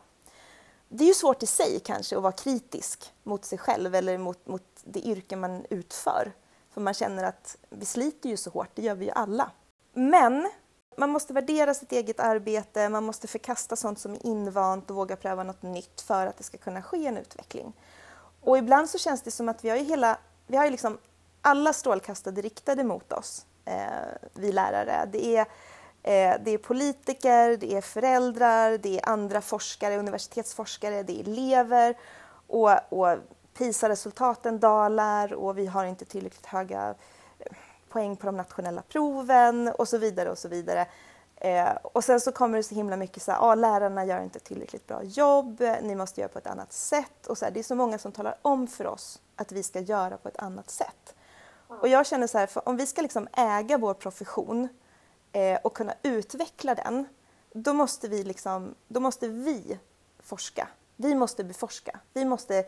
det 0.96 1.04
är 1.04 1.08
ju 1.08 1.14
svårt 1.14 1.42
i 1.42 1.46
sig 1.46 1.80
kanske 1.84 2.16
att 2.16 2.22
vara 2.22 2.32
kritisk 2.32 3.12
mot 3.22 3.44
sig 3.44 3.58
själv 3.58 3.94
eller 3.94 4.18
mot, 4.18 4.46
mot 4.46 4.62
det 4.84 5.00
yrke 5.00 5.36
man 5.36 5.64
utför. 5.70 6.32
För 6.70 6.80
man 6.80 6.94
känner 6.94 7.24
att 7.24 7.56
vi 7.70 7.84
sliter 7.84 8.28
ju 8.28 8.36
så 8.36 8.50
hårt, 8.50 8.70
det 8.74 8.82
gör 8.82 8.94
vi 8.94 9.04
ju 9.04 9.10
alla. 9.10 9.50
Men 9.92 10.50
man 10.96 11.10
måste 11.10 11.32
värdera 11.32 11.74
sitt 11.74 11.92
eget 11.92 12.20
arbete, 12.20 12.88
man 12.88 13.04
måste 13.04 13.26
förkasta 13.26 13.76
sånt 13.76 13.98
som 13.98 14.12
är 14.12 14.26
invant 14.26 14.90
och 14.90 14.96
våga 14.96 15.16
pröva 15.16 15.42
något 15.42 15.62
nytt 15.62 16.00
för 16.00 16.26
att 16.26 16.36
det 16.36 16.44
ska 16.44 16.58
kunna 16.58 16.82
ske 16.82 17.06
en 17.06 17.16
utveckling. 17.16 17.72
Och 18.40 18.58
ibland 18.58 18.90
så 18.90 18.98
känns 18.98 19.22
det 19.22 19.30
som 19.30 19.48
att 19.48 19.64
vi 19.64 19.70
har 19.70 19.76
ju 19.76 19.84
hela, 19.84 20.18
vi 20.46 20.56
har 20.56 20.64
ju 20.64 20.70
liksom 20.70 20.98
alla 21.44 21.72
strålkastare 21.72 22.34
riktade 22.34 22.84
mot 22.84 23.12
oss, 23.12 23.46
eh, 23.64 23.74
vi 24.34 24.52
lärare. 24.52 25.08
Det 25.12 25.36
är 25.36 25.46
Eh, 26.06 26.36
det 26.40 26.50
är 26.50 26.58
politiker, 26.58 27.56
det 27.56 27.76
är 27.76 27.80
föräldrar, 27.80 28.78
det 28.78 28.98
är 28.98 29.08
andra 29.08 29.40
forskare, 29.40 29.98
universitetsforskare, 29.98 31.02
det 31.02 31.20
är 31.20 31.28
elever 31.28 31.96
och, 32.46 32.70
och 32.88 33.18
PISA-resultaten 33.58 34.60
dalar 34.60 35.34
och 35.34 35.58
vi 35.58 35.66
har 35.66 35.84
inte 35.84 36.04
tillräckligt 36.04 36.46
höga 36.46 36.94
eh, 37.38 37.52
poäng 37.88 38.16
på 38.16 38.26
de 38.26 38.36
nationella 38.36 38.82
proven 38.82 39.68
och 39.68 39.88
så 39.88 39.98
vidare 39.98 40.30
och 40.30 40.38
så 40.38 40.48
vidare. 40.48 40.86
Eh, 41.36 41.72
och 41.82 42.04
sen 42.04 42.20
så 42.20 42.32
kommer 42.32 42.56
det 42.56 42.62
så 42.62 42.74
himla 42.74 42.96
mycket 42.96 43.22
så 43.22 43.32
här, 43.32 43.38
ah, 43.40 43.54
lärarna 43.54 44.04
gör 44.04 44.20
inte 44.22 44.38
tillräckligt 44.38 44.86
bra 44.86 45.02
jobb, 45.02 45.62
ni 45.82 45.94
måste 45.94 46.20
göra 46.20 46.28
på 46.28 46.38
ett 46.38 46.46
annat 46.46 46.72
sätt. 46.72 47.26
Och 47.26 47.38
så 47.38 47.44
här, 47.44 47.52
det 47.52 47.60
är 47.60 47.64
så 47.64 47.74
många 47.74 47.98
som 47.98 48.12
talar 48.12 48.34
om 48.42 48.66
för 48.66 48.86
oss 48.86 49.20
att 49.36 49.52
vi 49.52 49.62
ska 49.62 49.80
göra 49.80 50.16
på 50.16 50.28
ett 50.28 50.38
annat 50.38 50.70
sätt. 50.70 51.14
Och 51.68 51.88
jag 51.88 52.06
känner 52.06 52.26
så 52.26 52.38
här, 52.38 52.68
om 52.68 52.76
vi 52.76 52.86
ska 52.86 53.02
liksom 53.02 53.28
äga 53.32 53.78
vår 53.78 53.94
profession 53.94 54.68
eh, 55.32 55.58
och 55.64 55.76
kunna 55.76 55.94
utveckla 56.02 56.74
den, 56.74 57.06
då 57.52 57.72
måste 57.72 58.08
vi, 58.08 58.24
liksom, 58.24 58.74
då 58.88 59.00
måste 59.00 59.28
vi 59.28 59.78
forska. 60.22 60.68
Vi 60.96 61.14
måste 61.14 61.44
beforska. 61.44 62.00
Vi 62.12 62.24
måste 62.24 62.64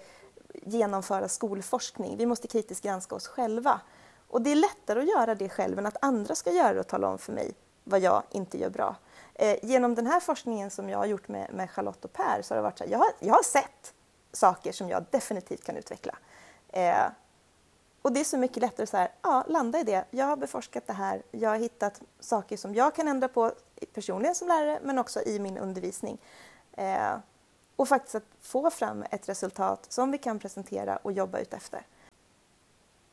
genomföra 0.55 1.29
skolforskning. 1.29 2.17
Vi 2.17 2.27
måste 2.27 2.49
kritiskt 2.49 2.85
granska 2.85 3.15
oss 3.15 3.27
själva. 3.27 3.81
Och 4.29 4.43
det 4.43 4.51
är 4.51 4.57
lättare 4.57 5.01
att 5.01 5.09
göra 5.09 5.35
det 5.35 5.49
själv 5.49 5.79
än 5.79 5.87
att 5.87 5.97
andra 6.05 6.35
ska 6.35 6.53
göra 6.53 6.73
det 6.75 6.81
och 6.81 6.87
tala 6.87 7.09
om 7.09 7.19
för 7.19 7.33
mig 7.33 7.55
vad 7.85 8.01
jag 8.01 8.23
inte 8.31 8.59
gör 8.59 8.71
bra. 8.71 8.97
Eh, 9.35 9.57
genom 9.63 9.95
den 9.95 10.07
här 10.07 10.21
forskningen 10.21 10.71
som 10.71 10.89
jag 10.89 10.99
har 10.99 11.07
gjort 11.07 11.29
med, 11.29 11.55
med 11.55 11.71
Charlotte 11.71 12.05
och 12.05 12.13
Per 12.13 12.43
så 12.43 12.55
har 12.55 12.57
det 12.57 12.63
varit 12.63 12.79
så 12.79 12.85
här, 12.85 12.91
jag 12.91 12.99
har, 12.99 13.09
jag 13.19 13.35
har 13.35 13.43
sett 13.43 13.95
saker 14.33 14.73
som 14.73 14.89
jag 14.89 15.05
definitivt 15.11 15.65
kan 15.65 15.77
utveckla. 15.77 16.19
Eh, 16.69 17.05
och 18.07 18.12
det 18.12 18.21
är 18.21 18.25
så 18.25 18.38
mycket 18.38 18.62
lättare 18.62 18.83
att 18.83 18.88
så 18.88 19.07
ja, 19.23 19.45
landa 19.49 19.81
i 19.81 19.83
det. 19.85 20.05
Jag 20.11 20.27
har 20.27 20.37
beforskat 20.37 20.87
det 20.87 20.92
här. 20.92 21.23
Jag 21.31 21.51
har 21.51 21.57
hittat 21.57 22.03
saker 22.21 22.57
som 22.57 22.75
jag 22.75 22.95
kan 22.95 23.09
ändra 23.09 23.29
på 23.29 23.53
personligen 23.92 24.35
som 24.35 24.49
lärare 24.49 24.81
men 24.83 24.99
också 24.99 25.23
i 25.23 25.38
min 25.38 25.59
undervisning. 25.59 26.19
Eh, 26.73 27.19
och 27.77 27.88
faktiskt 27.88 28.14
att 28.14 28.27
få 28.40 28.71
fram 28.71 29.05
ett 29.11 29.29
resultat 29.29 29.87
som 29.88 30.11
vi 30.11 30.19
kan 30.19 30.38
presentera 30.38 30.97
och 30.97 31.12
jobba 31.12 31.38
ut 31.38 31.55
efter. 31.55 31.87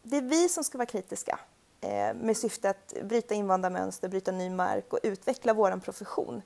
Det 0.04 0.18
är 0.18 0.22
vi 0.22 0.50
som 0.50 0.64
ska 0.64 0.78
vara 0.78 0.86
kritiska 0.86 1.40
eh, 1.82 2.14
med 2.14 2.38
syfte 2.38 2.70
att 2.70 2.94
bryta 3.04 3.34
invanda 3.34 3.70
mönster, 3.70 4.10
bryta 4.10 4.32
ny 4.32 4.50
mark 4.50 4.94
och 4.94 5.00
utveckla 5.04 5.54
vår 5.54 5.80
profession. 5.80 6.42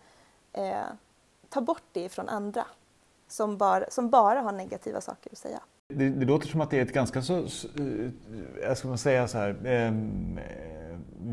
Eh, 0.54 0.86
ta 1.50 1.62
bort 1.62 1.84
det 1.92 2.10
från 2.10 2.30
andra 2.30 2.66
som 3.28 3.58
bara, 3.58 3.90
som 3.90 4.10
bara 4.10 4.42
har 4.42 4.52
negativa 4.52 5.02
saker 5.02 5.32
att 5.32 5.38
säga. 5.38 5.62
Det, 5.94 6.10
det, 6.10 6.26
låter 6.26 6.48
som 6.48 6.62
att 6.62 6.70
det 6.70 6.78
är 6.78 6.82
ett 6.82 6.94
ganska 6.94 7.22
så, 7.22 7.48
jag 8.64 8.78
ska 8.78 8.88
man 8.88 8.98
säga 8.98 9.28
så 9.28 9.38
här, 9.38 9.56
eh, 9.64 9.94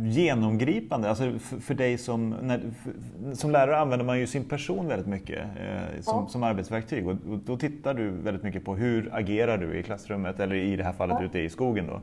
genomgripande. 0.05 1.09
Alltså 1.09 1.38
för, 1.38 1.61
för 1.61 1.75
dig 1.75 1.99
som, 1.99 2.31
när, 2.31 2.61
för, 2.83 3.35
som 3.35 3.51
lärare 3.51 3.79
använder 3.79 4.07
man 4.07 4.19
ju 4.19 4.27
sin 4.27 4.45
person 4.45 4.88
väldigt 4.88 5.09
mycket 5.09 5.38
eh, 5.38 6.01
som, 6.01 6.23
ja. 6.23 6.29
som 6.29 6.43
arbetsverktyg. 6.43 7.07
Och, 7.07 7.12
och, 7.12 7.38
då 7.38 7.57
tittar 7.57 7.95
du 7.95 8.11
väldigt 8.11 8.43
mycket 8.43 8.64
på 8.64 8.77
hur 8.77 9.11
agerar 9.12 9.59
du 9.59 9.79
i 9.79 9.83
klassrummet 9.83 10.40
eller 10.40 10.57
i 10.57 10.77
det 10.77 10.85
här 10.85 10.93
fallet 10.93 11.17
ja. 11.21 11.25
ute 11.25 11.38
i 11.38 11.51
skogen. 11.51 11.87
Då. 11.87 12.01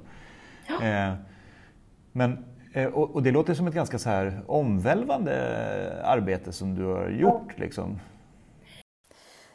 Ja. 0.67 0.87
Eh, 0.87 1.13
men, 2.11 2.45
eh, 2.73 2.85
och, 2.85 3.15
och, 3.15 3.23
det 3.23 3.31
låter 3.31 3.53
som 3.53 3.67
ett 3.67 3.73
ganska 3.73 3.99
så 3.99 4.09
här 4.09 4.41
omvälvande 4.47 5.33
arbete 6.03 6.51
som 6.51 6.75
du 6.75 6.83
har 6.85 7.09
gjort. 7.09 7.59
Liksom. 7.59 7.99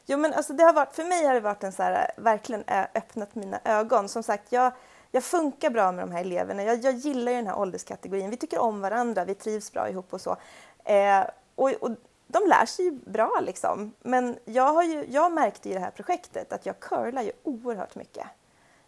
Jo, 0.06 0.18
men 0.18 0.32
alltså 0.32 0.52
det 0.52 0.64
har 0.64 0.72
varit, 0.72 0.94
för 0.94 1.04
mig 1.04 1.26
har 1.26 1.34
det 1.34 1.40
varit 1.40 1.64
en 1.64 1.72
så 1.72 1.82
här, 1.82 2.10
verkligen 2.16 2.64
eh, 2.66 2.84
öppnat 2.94 3.34
mina 3.34 3.60
ögon. 3.64 4.08
Som 4.08 4.22
sagt, 4.22 4.52
jag, 4.52 4.72
jag 5.10 5.24
funkar 5.24 5.70
bra 5.70 5.92
med 5.92 6.08
de 6.08 6.12
här 6.12 6.20
eleverna. 6.20 6.62
Jag, 6.62 6.84
jag 6.84 6.94
gillar 6.94 7.32
ju 7.32 7.36
den 7.38 7.46
här 7.46 7.58
ålderskategorin. 7.58 8.30
Vi 8.30 8.36
tycker 8.36 8.58
om 8.58 8.80
varandra, 8.80 9.24
vi 9.24 9.34
trivs 9.34 9.72
bra 9.72 9.88
ihop 9.88 10.12
och 10.12 10.20
så. 10.20 10.36
Eh, 10.84 11.24
och, 11.54 11.70
och, 11.70 11.90
de 12.26 12.48
lär 12.48 12.66
sig 12.66 12.84
ju 12.84 12.90
bra 12.90 13.40
liksom. 13.42 13.92
Men 14.02 14.38
jag, 14.44 14.72
har 14.72 14.82
ju, 14.82 15.06
jag 15.08 15.32
märkte 15.32 15.70
i 15.70 15.72
det 15.72 15.80
här 15.80 15.90
projektet 15.90 16.52
att 16.52 16.66
jag 16.66 16.80
curlar 16.80 17.22
ju 17.22 17.32
oerhört 17.42 17.94
mycket. 17.94 18.26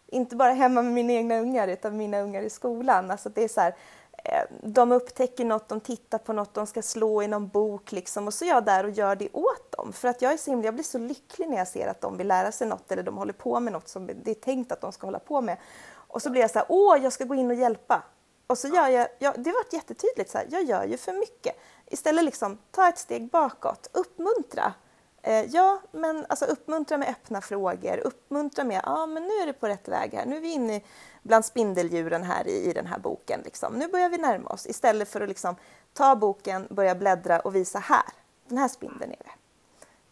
Inte 0.07 0.35
bara 0.35 0.53
hemma 0.53 0.81
med 0.81 0.93
mina 0.93 1.13
egna 1.13 1.39
ungar 1.39 1.67
utan 1.67 1.97
mina 1.97 2.19
ungar 2.19 2.41
i 2.41 2.49
skolan. 2.49 3.11
Alltså 3.11 3.29
det 3.29 3.43
är 3.43 3.47
så 3.47 3.61
här, 3.61 3.75
Eh, 4.23 4.43
de 4.63 4.91
upptäcker 4.91 5.45
något, 5.45 5.67
de 5.67 5.79
tittar 5.79 6.17
på 6.17 6.33
något, 6.33 6.53
de 6.53 6.67
ska 6.67 6.81
slå 6.81 7.23
i 7.23 7.27
någon 7.27 7.47
bok 7.47 7.91
liksom 7.91 8.27
och 8.27 8.33
så 8.33 8.45
är 8.45 8.49
jag 8.49 8.65
där 8.65 8.83
och 8.83 8.89
gör 8.89 9.15
det 9.15 9.29
åt 9.33 9.71
dem. 9.71 9.93
För 9.93 10.07
att 10.07 10.21
jag 10.21 10.33
är 10.33 10.37
så 10.37 10.51
himla, 10.51 10.65
jag 10.65 10.73
blir 10.73 10.83
så 10.83 10.97
lycklig 10.97 11.49
när 11.49 11.57
jag 11.57 11.67
ser 11.67 11.87
att 11.87 12.01
de 12.01 12.17
vill 12.17 12.27
lära 12.27 12.51
sig 12.51 12.67
något 12.67 12.91
eller 12.91 13.03
de 13.03 13.17
håller 13.17 13.33
på 13.33 13.59
med 13.59 13.73
något 13.73 13.87
som 13.87 14.07
det 14.07 14.31
är 14.31 14.35
tänkt 14.35 14.71
att 14.71 14.81
de 14.81 14.91
ska 14.91 15.07
hålla 15.07 15.19
på 15.19 15.41
med. 15.41 15.57
Och 15.91 16.21
så 16.21 16.29
blir 16.29 16.41
jag 16.41 16.51
så 16.51 16.59
här, 16.59 16.65
åh, 16.69 16.97
jag 17.03 17.13
ska 17.13 17.23
gå 17.23 17.35
in 17.35 17.49
och 17.49 17.55
hjälpa. 17.55 18.03
Och 18.47 18.57
så 18.57 18.67
gör 18.67 18.87
jag, 18.87 19.07
jag 19.19 19.43
det 19.43 19.49
har 19.49 19.57
varit 19.57 19.73
jättetydligt, 19.73 20.31
så 20.31 20.37
här, 20.37 20.47
jag 20.49 20.63
gör 20.63 20.83
ju 20.83 20.97
för 20.97 21.13
mycket. 21.13 21.55
Istället 21.85 22.25
liksom, 22.25 22.57
ta 22.71 22.89
ett 22.89 22.97
steg 22.97 23.29
bakåt, 23.29 23.89
uppmuntra. 23.93 24.73
Eh, 25.21 25.45
ja, 25.45 25.81
men 25.91 26.25
alltså 26.29 26.45
uppmuntra 26.45 26.97
med 26.97 27.09
öppna 27.09 27.41
frågor, 27.41 27.97
uppmuntra 27.97 28.63
med, 28.63 28.81
ja 28.85 29.05
men 29.05 29.23
nu 29.23 29.33
är 29.33 29.45
det 29.45 29.53
på 29.53 29.67
rätt 29.67 29.87
väg 29.87 30.13
här, 30.13 30.25
nu 30.25 30.37
är 30.37 30.41
vi 30.41 30.51
inne 30.53 30.75
i...” 30.75 30.83
bland 31.23 31.45
spindeldjuren 31.45 32.23
här 32.23 32.47
i, 32.47 32.69
i 32.69 32.73
den 32.73 32.85
här 32.85 32.99
boken. 32.99 33.41
Liksom. 33.45 33.73
Nu 33.73 33.87
börjar 33.87 34.09
vi 34.09 34.17
närma 34.17 34.49
oss 34.49 34.65
istället 34.67 35.07
för 35.07 35.21
att 35.21 35.29
liksom, 35.29 35.55
ta 35.93 36.15
boken, 36.15 36.67
börja 36.69 36.95
bläddra 36.95 37.39
och 37.39 37.55
visa 37.55 37.79
här, 37.79 38.03
den 38.47 38.57
här 38.57 38.67
spindeln 38.67 39.11
är 39.11 39.23
det. 39.23 39.31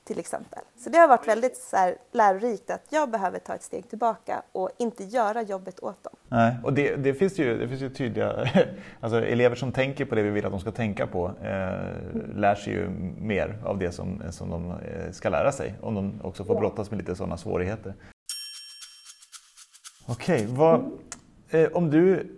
till 0.03 0.19
exempel. 0.19 0.59
Så 0.77 0.89
det 0.89 0.97
har 0.97 1.07
varit 1.07 1.27
väldigt 1.27 1.57
så 1.57 1.77
här, 1.77 1.95
lärorikt 2.11 2.69
att 2.69 2.85
jag 2.89 3.09
behöver 3.09 3.39
ta 3.39 3.55
ett 3.55 3.63
steg 3.63 3.89
tillbaka 3.89 4.41
och 4.51 4.69
inte 4.77 5.03
göra 5.03 5.41
jobbet 5.41 5.79
åt 5.79 6.03
dem. 6.03 6.13
Nej, 6.27 6.55
och 6.63 6.73
det, 6.73 6.95
det 6.95 7.13
finns 7.13 7.39
ju, 7.39 7.57
det 7.57 7.67
finns 7.67 7.81
ju 7.81 7.89
tydliga... 7.89 8.49
Alltså 8.99 9.25
elever 9.25 9.55
som 9.55 9.71
tänker 9.71 10.05
på 10.05 10.15
det 10.15 10.21
vi 10.23 10.29
vill 10.29 10.45
att 10.45 10.51
de 10.51 10.59
ska 10.59 10.71
tänka 10.71 11.07
på 11.07 11.25
eh, 11.27 12.35
lär 12.35 12.55
sig 12.55 12.73
ju 12.73 12.89
mer 13.17 13.59
av 13.65 13.77
det 13.77 13.91
som, 13.91 14.23
som 14.31 14.49
de 14.49 14.71
eh, 14.71 15.11
ska 15.11 15.29
lära 15.29 15.51
sig 15.51 15.75
om 15.81 15.95
de 15.95 16.21
också 16.23 16.45
får 16.45 16.55
brottas 16.59 16.91
med 16.91 16.97
lite 16.97 17.15
sådana 17.15 17.37
svårigheter. 17.37 17.93
Okej, 20.09 20.47
okay, 20.47 21.61
eh, 21.61 21.71
om 21.71 21.89
du 21.89 22.33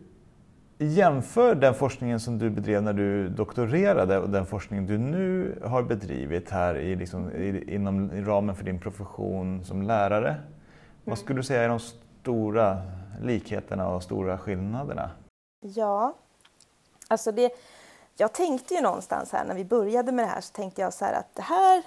jämför 0.77 1.55
den 1.55 1.73
forskningen 1.73 2.19
som 2.19 2.37
du 2.37 2.49
bedrev 2.49 2.83
när 2.83 2.93
du 2.93 3.29
doktorerade 3.29 4.19
och 4.19 4.29
den 4.29 4.45
forskning 4.45 4.87
du 4.87 4.97
nu 4.97 5.59
har 5.65 5.83
bedrivit 5.83 6.49
här 6.49 6.75
i, 6.75 6.95
liksom, 6.95 7.31
i, 7.31 7.73
inom 7.73 8.11
i 8.11 8.21
ramen 8.21 8.55
för 8.55 8.63
din 8.63 8.79
profession 8.79 9.65
som 9.65 9.81
lärare. 9.81 10.29
Mm. 10.29 10.43
Vad 11.03 11.17
skulle 11.17 11.39
du 11.39 11.43
säga 11.43 11.63
är 11.63 11.69
de 11.69 11.79
stora 11.79 12.81
likheterna 13.21 13.89
och 13.89 14.03
stora 14.03 14.37
skillnaderna? 14.37 15.11
Ja, 15.61 16.15
alltså 17.07 17.31
det, 17.31 17.51
jag 18.15 18.33
tänkte 18.33 18.73
ju 18.73 18.81
någonstans 18.81 19.31
här 19.31 19.45
när 19.45 19.55
vi 19.55 19.65
började 19.65 20.11
med 20.11 20.25
det 20.25 20.29
här 20.29 20.41
så 20.41 20.53
tänkte 20.53 20.81
jag 20.81 20.93
så 20.93 21.05
här 21.05 21.13
att 21.13 21.35
det 21.35 21.41
här 21.41 21.83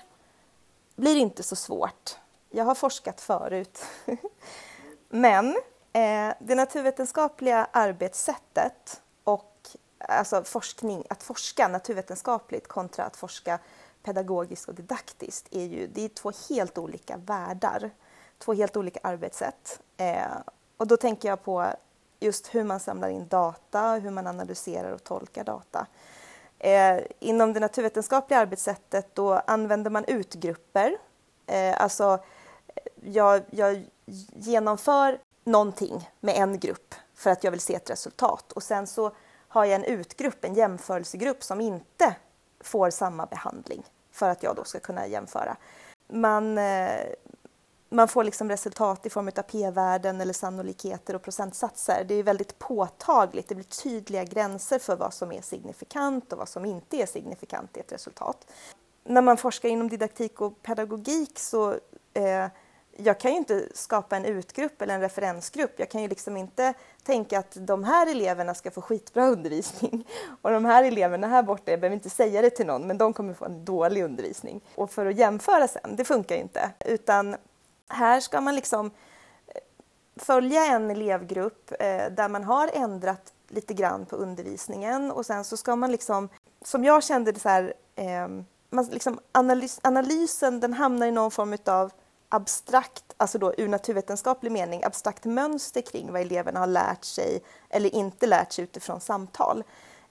blir 0.96 1.16
inte 1.16 1.42
så 1.42 1.56
svårt. 1.56 2.16
Jag 2.50 2.64
har 2.64 2.74
forskat 2.74 3.20
förut. 3.20 3.84
Men 5.08 5.54
Eh, 5.92 6.34
det 6.38 6.54
naturvetenskapliga 6.54 7.66
arbetssättet 7.72 9.02
och 9.24 9.68
alltså 9.98 10.44
forskning, 10.44 11.04
att 11.10 11.22
forska 11.22 11.68
naturvetenskapligt 11.68 12.68
kontra 12.68 13.04
att 13.04 13.16
forska 13.16 13.58
pedagogiskt 14.02 14.68
och 14.68 14.74
didaktiskt 14.74 15.48
är 15.50 15.64
ju 15.64 15.86
det 15.86 16.04
är 16.04 16.08
två 16.08 16.32
helt 16.48 16.78
olika 16.78 17.16
världar, 17.16 17.90
två 18.38 18.52
helt 18.52 18.76
olika 18.76 19.00
arbetssätt. 19.02 19.80
Eh, 19.96 20.26
och 20.76 20.86
då 20.86 20.96
tänker 20.96 21.28
jag 21.28 21.42
på 21.44 21.66
just 22.20 22.54
hur 22.54 22.64
man 22.64 22.80
samlar 22.80 23.08
in 23.08 23.28
data, 23.28 23.94
hur 23.94 24.10
man 24.10 24.26
analyserar 24.26 24.92
och 24.92 25.04
tolkar 25.04 25.44
data. 25.44 25.86
Eh, 26.58 27.00
inom 27.18 27.52
det 27.52 27.60
naturvetenskapliga 27.60 28.40
arbetssättet 28.40 29.14
då 29.14 29.32
använder 29.32 29.90
man 29.90 30.04
utgrupper. 30.04 30.98
Eh, 31.46 31.82
alltså, 31.82 32.18
jag, 33.02 33.42
jag 33.50 33.84
genomför 34.36 35.18
någonting 35.44 36.10
med 36.20 36.36
en 36.36 36.58
grupp 36.58 36.94
för 37.14 37.30
att 37.30 37.44
jag 37.44 37.50
vill 37.50 37.60
se 37.60 37.74
ett 37.74 37.90
resultat 37.90 38.52
och 38.52 38.62
sen 38.62 38.86
så 38.86 39.12
har 39.48 39.64
jag 39.64 39.74
en 39.74 39.84
utgrupp, 39.84 40.44
en 40.44 40.54
jämförelsegrupp 40.54 41.44
som 41.44 41.60
inte 41.60 42.16
får 42.60 42.90
samma 42.90 43.26
behandling 43.26 43.82
för 44.12 44.28
att 44.28 44.42
jag 44.42 44.56
då 44.56 44.64
ska 44.64 44.80
kunna 44.80 45.06
jämföra. 45.06 45.56
Man, 46.08 46.58
eh, 46.58 47.00
man 47.88 48.08
får 48.08 48.24
liksom 48.24 48.48
resultat 48.48 49.06
i 49.06 49.10
form 49.10 49.28
av 49.28 49.42
p-värden 49.42 50.20
eller 50.20 50.32
sannolikheter 50.32 51.14
och 51.14 51.22
procentsatser. 51.22 52.04
Det 52.04 52.14
är 52.14 52.22
väldigt 52.22 52.58
påtagligt, 52.58 53.48
det 53.48 53.54
blir 53.54 53.82
tydliga 53.82 54.24
gränser 54.24 54.78
för 54.78 54.96
vad 54.96 55.14
som 55.14 55.32
är 55.32 55.42
signifikant 55.42 56.32
och 56.32 56.38
vad 56.38 56.48
som 56.48 56.64
inte 56.64 56.96
är 56.96 57.06
signifikant 57.06 57.76
i 57.76 57.80
ett 57.80 57.92
resultat. 57.92 58.46
När 59.04 59.22
man 59.22 59.36
forskar 59.36 59.68
inom 59.68 59.88
didaktik 59.88 60.40
och 60.40 60.62
pedagogik 60.62 61.38
så 61.38 61.70
eh, 62.14 62.46
jag 62.96 63.20
kan 63.20 63.30
ju 63.30 63.36
inte 63.36 63.68
skapa 63.74 64.16
en 64.16 64.24
utgrupp 64.24 64.82
eller 64.82 64.94
en 64.94 65.00
referensgrupp. 65.00 65.72
Jag 65.76 65.90
kan 65.90 66.02
ju 66.02 66.08
liksom 66.08 66.36
inte 66.36 66.74
tänka 67.02 67.38
att 67.38 67.56
de 67.60 67.84
här 67.84 68.10
eleverna 68.10 68.54
ska 68.54 68.70
få 68.70 68.80
skitbra 68.80 69.26
undervisning 69.26 70.08
och 70.42 70.50
de 70.50 70.64
här 70.64 70.84
eleverna 70.84 71.26
här 71.26 71.42
borta, 71.42 71.70
jag 71.70 71.80
behöver 71.80 71.94
inte 71.96 72.10
säga 72.10 72.42
det 72.42 72.50
till 72.50 72.66
någon, 72.66 72.86
men 72.86 72.98
de 72.98 73.12
kommer 73.12 73.34
få 73.34 73.44
en 73.44 73.64
dålig 73.64 74.02
undervisning. 74.02 74.60
Och 74.74 74.90
för 74.90 75.06
att 75.06 75.16
jämföra 75.16 75.68
sen, 75.68 75.96
det 75.96 76.04
funkar 76.04 76.34
ju 76.34 76.40
inte. 76.42 76.70
Utan 76.84 77.36
här 77.88 78.20
ska 78.20 78.40
man 78.40 78.54
liksom 78.54 78.86
eh, 79.46 79.60
följa 80.16 80.66
en 80.66 80.90
elevgrupp 80.90 81.72
eh, 81.72 82.06
där 82.10 82.28
man 82.28 82.44
har 82.44 82.70
ändrat 82.72 83.32
lite 83.48 83.74
grann 83.74 84.06
på 84.06 84.16
undervisningen 84.16 85.10
och 85.10 85.26
sen 85.26 85.44
så 85.44 85.56
ska 85.56 85.76
man 85.76 85.92
liksom, 85.92 86.28
som 86.64 86.84
jag 86.84 87.04
kände 87.04 87.32
det 87.32 87.40
så 87.40 87.48
här, 87.48 87.74
eh, 87.94 88.28
man 88.70 88.86
liksom 88.86 89.20
analys, 89.32 89.80
analysen 89.82 90.60
den 90.60 90.72
hamnar 90.72 91.06
i 91.06 91.10
någon 91.10 91.30
form 91.30 91.52
utav 91.52 91.92
abstrakt, 92.34 93.04
alltså 93.16 93.38
då 93.38 93.54
ur 93.58 93.68
naturvetenskaplig 93.68 94.52
mening, 94.52 94.84
abstrakt 94.84 95.24
mönster 95.24 95.80
kring 95.80 96.12
vad 96.12 96.20
eleverna 96.20 96.60
har 96.60 96.66
lärt 96.66 97.04
sig 97.04 97.42
eller 97.68 97.94
inte 97.94 98.26
lärt 98.26 98.52
sig 98.52 98.64
utifrån 98.64 99.00
samtal. 99.00 99.64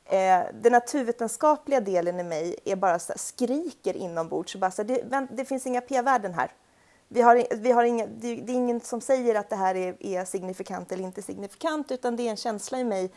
Eh, 0.05 0.39
den 0.53 0.71
naturvetenskapliga 0.71 1.79
delen 1.79 2.19
i 2.19 2.23
mig 2.23 2.55
är 2.65 2.75
bara 2.75 2.99
så 2.99 3.13
här, 3.13 3.17
skriker 3.17 3.95
inombords. 3.97 4.55
Bara 4.55 4.71
så 4.71 4.81
här, 4.81 4.87
det, 4.87 5.27
det, 5.31 5.45
finns 5.45 5.67
inga 5.67 5.81
p-värden 5.81 6.33
här. 6.33 6.51
Vi 7.07 7.21
har, 7.21 7.55
vi 7.55 7.71
har 7.71 7.83
inga, 7.83 8.05
det, 8.05 8.35
det, 8.35 8.51
är 8.51 8.55
ingen 8.55 8.81
som 8.81 9.01
säger 9.01 9.35
att 9.35 9.49
det 9.49 9.55
här 9.55 9.75
är, 9.75 10.05
är 10.05 10.25
signifikant 10.25 10.91
eller 10.91 11.03
inte 11.03 11.21
signifikant 11.21 11.91
utan 11.91 12.15
det 12.15 12.23
är 12.23 12.29
en 12.29 12.37
känsla 12.37 12.79
i 12.79 12.83
mig 12.83 13.11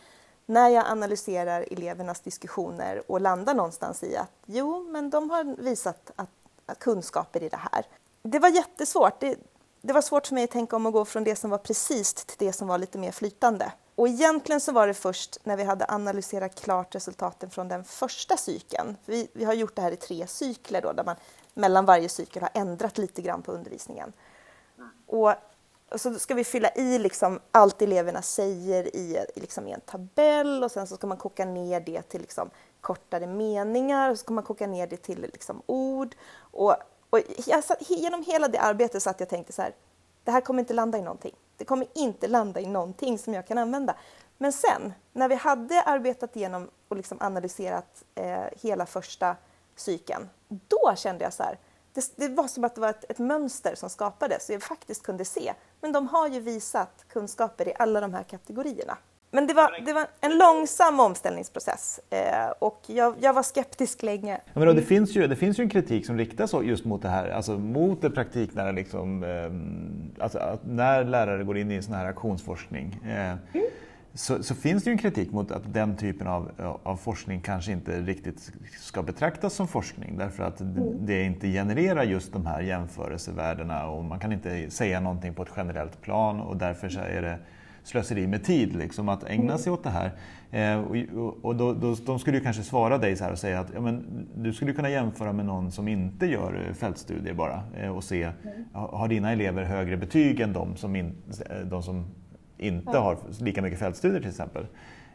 när 0.46 0.68
jag 0.68 0.86
analyserar 0.86 1.66
elevernas 1.70 2.20
diskussioner 2.20 3.10
och 3.10 3.20
landar 3.20 3.54
någonstans 3.54 4.02
i 4.02 4.16
att 4.16 4.32
jo, 4.46 4.86
men 4.90 5.10
de 5.10 5.30
har 5.30 5.62
visat 5.62 6.10
att, 6.16 6.30
att 6.66 6.78
kunskaper 6.78 7.42
i 7.42 7.48
det 7.48 7.60
här 7.72 7.86
det 8.28 8.38
var 8.38 8.48
jättesvårt. 8.48 9.20
Det, 9.20 9.38
det 9.82 9.92
var 9.92 10.02
svårt 10.02 10.26
för 10.26 10.34
mig 10.34 10.44
att 10.44 10.50
tänka 10.50 10.76
om 10.76 10.86
att 10.86 10.92
gå 10.92 11.04
från 11.04 11.24
det 11.24 11.36
som 11.36 11.50
var 11.50 11.58
precis 11.58 12.14
till 12.14 12.36
det 12.38 12.52
som 12.52 12.68
var 12.68 12.78
lite 12.78 12.98
mer 12.98 13.12
flytande. 13.12 13.72
Och 13.94 14.08
egentligen 14.08 14.60
så 14.60 14.72
var 14.72 14.86
det 14.86 14.94
först 14.94 15.38
när 15.44 15.56
vi 15.56 15.64
hade 15.64 15.86
analyserat 15.88 16.54
klart 16.54 16.94
resultaten 16.94 17.50
från 17.50 17.68
den 17.68 17.84
första 17.84 18.36
cykeln. 18.36 18.96
Vi, 19.04 19.28
vi 19.32 19.44
har 19.44 19.54
gjort 19.54 19.76
det 19.76 19.82
här 19.82 19.92
i 19.92 19.96
tre 19.96 20.26
cykler 20.26 20.82
då, 20.82 20.92
där 20.92 21.04
man 21.04 21.16
mellan 21.54 21.84
varje 21.84 22.08
cykel 22.08 22.42
har 22.42 22.50
ändrat 22.54 22.98
lite 22.98 23.22
grann 23.22 23.42
på 23.42 23.52
undervisningen. 23.52 24.12
Och, 25.06 25.34
och 25.90 26.00
så 26.00 26.14
ska 26.14 26.34
vi 26.34 26.44
fylla 26.44 26.70
i 26.74 26.98
liksom 26.98 27.40
allt 27.50 27.82
eleverna 27.82 28.22
säger 28.22 28.96
i, 28.96 29.26
liksom 29.34 29.68
i 29.68 29.72
en 29.72 29.80
tabell 29.80 30.64
och 30.64 30.70
sen 30.70 30.86
så 30.86 30.96
ska 30.96 31.06
man 31.06 31.16
koka 31.16 31.44
ner 31.44 31.80
det 31.80 32.02
till 32.02 32.20
liksom 32.20 32.50
kortare 32.80 33.26
meningar 33.26 34.10
och 34.10 34.18
så 34.18 34.22
ska 34.22 34.32
man 34.32 34.44
koka 34.44 34.66
ner 34.66 34.86
det 34.86 34.96
till 34.96 35.20
liksom 35.20 35.62
ord. 35.66 36.14
Och 36.36 36.76
och 37.14 37.20
jag 37.46 37.64
satt, 37.64 37.90
genom 37.90 38.22
hela 38.22 38.48
det 38.48 38.58
arbetet 38.58 39.02
satt 39.02 39.20
jag 39.20 39.26
och 39.26 39.30
tänkte 39.30 39.52
så 39.52 39.62
här, 39.62 39.74
det 40.24 40.30
här 40.30 40.40
kommer 40.40 40.60
inte 40.60 40.74
landa 40.74 40.98
i 40.98 41.02
någonting. 41.02 41.34
Det 41.56 41.64
kommer 41.64 41.86
inte 41.94 42.28
landa 42.28 42.60
i 42.60 42.66
någonting 42.66 43.18
som 43.18 43.34
jag 43.34 43.46
kan 43.46 43.58
använda. 43.58 43.96
Men 44.38 44.52
sen, 44.52 44.92
när 45.12 45.28
vi 45.28 45.34
hade 45.34 45.82
arbetat 45.82 46.36
igenom 46.36 46.70
och 46.88 46.96
liksom 46.96 47.18
analyserat 47.20 48.04
eh, 48.14 48.44
hela 48.62 48.86
första 48.86 49.36
cykeln, 49.76 50.30
då 50.48 50.94
kände 50.96 51.24
jag 51.24 51.32
så 51.32 51.42
här, 51.42 51.58
det, 51.92 52.12
det, 52.16 52.28
var 52.28 52.48
som 52.48 52.64
att 52.64 52.74
det 52.74 52.80
var 52.80 52.90
ett, 52.90 53.10
ett 53.10 53.18
mönster 53.18 53.74
som 53.74 53.90
skapades, 53.90 54.46
så 54.46 54.52
jag 54.52 54.62
faktiskt 54.62 55.02
kunde 55.02 55.24
se. 55.24 55.54
Men 55.80 55.92
de 55.92 56.08
har 56.08 56.28
ju 56.28 56.40
visat 56.40 57.04
kunskaper 57.08 57.68
i 57.68 57.74
alla 57.78 58.00
de 58.00 58.14
här 58.14 58.22
kategorierna. 58.22 58.98
Men 59.34 59.46
det 59.46 59.54
var, 59.54 59.84
det 59.86 59.92
var 59.92 60.06
en 60.20 60.38
långsam 60.38 61.00
omställningsprocess 61.00 62.00
eh, 62.10 62.50
och 62.58 62.82
jag, 62.86 63.14
jag, 63.20 63.32
var 63.32 63.42
skeptisk 63.42 64.02
länge. 64.02 64.40
Ja, 64.44 64.52
men 64.52 64.66
då, 64.66 64.72
det, 64.72 64.82
finns 64.82 65.16
ju, 65.16 65.26
det 65.26 65.36
finns 65.36 65.58
ju 65.58 65.62
en 65.62 65.70
kritik 65.70 66.06
som 66.06 66.18
riktas 66.18 66.54
just 66.62 66.84
mot 66.84 67.02
det 67.02 67.08
här, 67.08 67.28
alltså 67.28 67.58
mot 67.58 68.02
det 68.02 68.10
praktiknära, 68.10 68.72
liksom, 68.72 69.24
eh, 69.24 70.22
alltså, 70.24 70.58
när 70.64 71.04
lärare 71.04 71.44
går 71.44 71.58
in 71.58 71.70
i 71.70 71.74
en 71.74 71.82
sån 71.82 71.94
här 71.94 72.06
aktionsforskning. 72.06 73.00
Eh, 73.04 73.30
mm. 73.30 73.38
så, 74.14 74.42
så, 74.42 74.54
finns 74.54 74.84
det 74.84 74.90
ju 74.90 74.92
en 74.92 74.98
kritik 74.98 75.32
mot 75.32 75.50
att 75.50 75.72
den 75.74 75.96
typen 75.96 76.26
av, 76.26 76.50
av 76.82 76.96
forskning 76.96 77.40
kanske 77.40 77.72
inte 77.72 78.00
riktigt 78.00 78.52
ska 78.80 79.02
betraktas 79.02 79.54
som 79.54 79.68
forskning 79.68 80.18
därför 80.18 80.42
att 80.42 80.60
mm. 80.60 81.06
det 81.06 81.22
inte 81.22 81.48
genererar 81.48 82.02
just 82.02 82.32
de 82.32 82.46
här 82.46 82.60
jämförelsevärdena 82.60 83.86
och 83.86 84.04
man 84.04 84.20
kan 84.20 84.32
inte 84.32 84.70
säga 84.70 85.00
någonting 85.00 85.34
på 85.34 85.42
ett 85.42 85.52
generellt 85.56 86.00
plan 86.00 86.40
och 86.40 86.56
därför 86.56 86.88
så 86.88 87.00
är 87.00 87.22
det 87.22 87.38
slöseri 87.84 88.26
med 88.26 88.44
tid 88.44 88.76
liksom, 88.76 89.08
att 89.08 89.24
ägna 89.24 89.58
sig 89.58 89.72
åt 89.72 89.84
det 89.84 89.90
här. 89.90 90.12
Eh, 90.50 90.80
och, 91.16 91.44
och 91.44 91.56
då, 91.56 91.72
då, 91.72 91.96
de 92.06 92.18
skulle 92.18 92.36
ju 92.36 92.42
kanske 92.42 92.62
svara 92.62 92.98
dig 92.98 93.16
så 93.16 93.24
här 93.24 93.32
och 93.32 93.38
säga 93.38 93.60
att 93.60 93.70
ja, 93.74 93.80
men, 93.80 94.26
du 94.36 94.52
skulle 94.52 94.72
kunna 94.72 94.90
jämföra 94.90 95.32
med 95.32 95.46
någon 95.46 95.72
som 95.72 95.88
inte 95.88 96.26
gör 96.26 96.72
fältstudier 96.74 97.34
bara 97.34 97.62
eh, 97.76 97.96
och 97.96 98.04
se, 98.04 98.22
mm. 98.22 98.64
har 98.72 99.08
dina 99.08 99.32
elever 99.32 99.62
högre 99.62 99.96
betyg 99.96 100.40
än 100.40 100.52
de 100.52 100.76
som, 100.76 100.96
in, 100.96 101.14
eh, 101.50 101.66
de 101.66 101.82
som 101.82 102.04
inte 102.58 102.90
ja. 102.92 103.00
har 103.00 103.18
lika 103.40 103.62
mycket 103.62 103.78
fältstudier 103.78 104.20
till 104.20 104.30
exempel? 104.30 104.66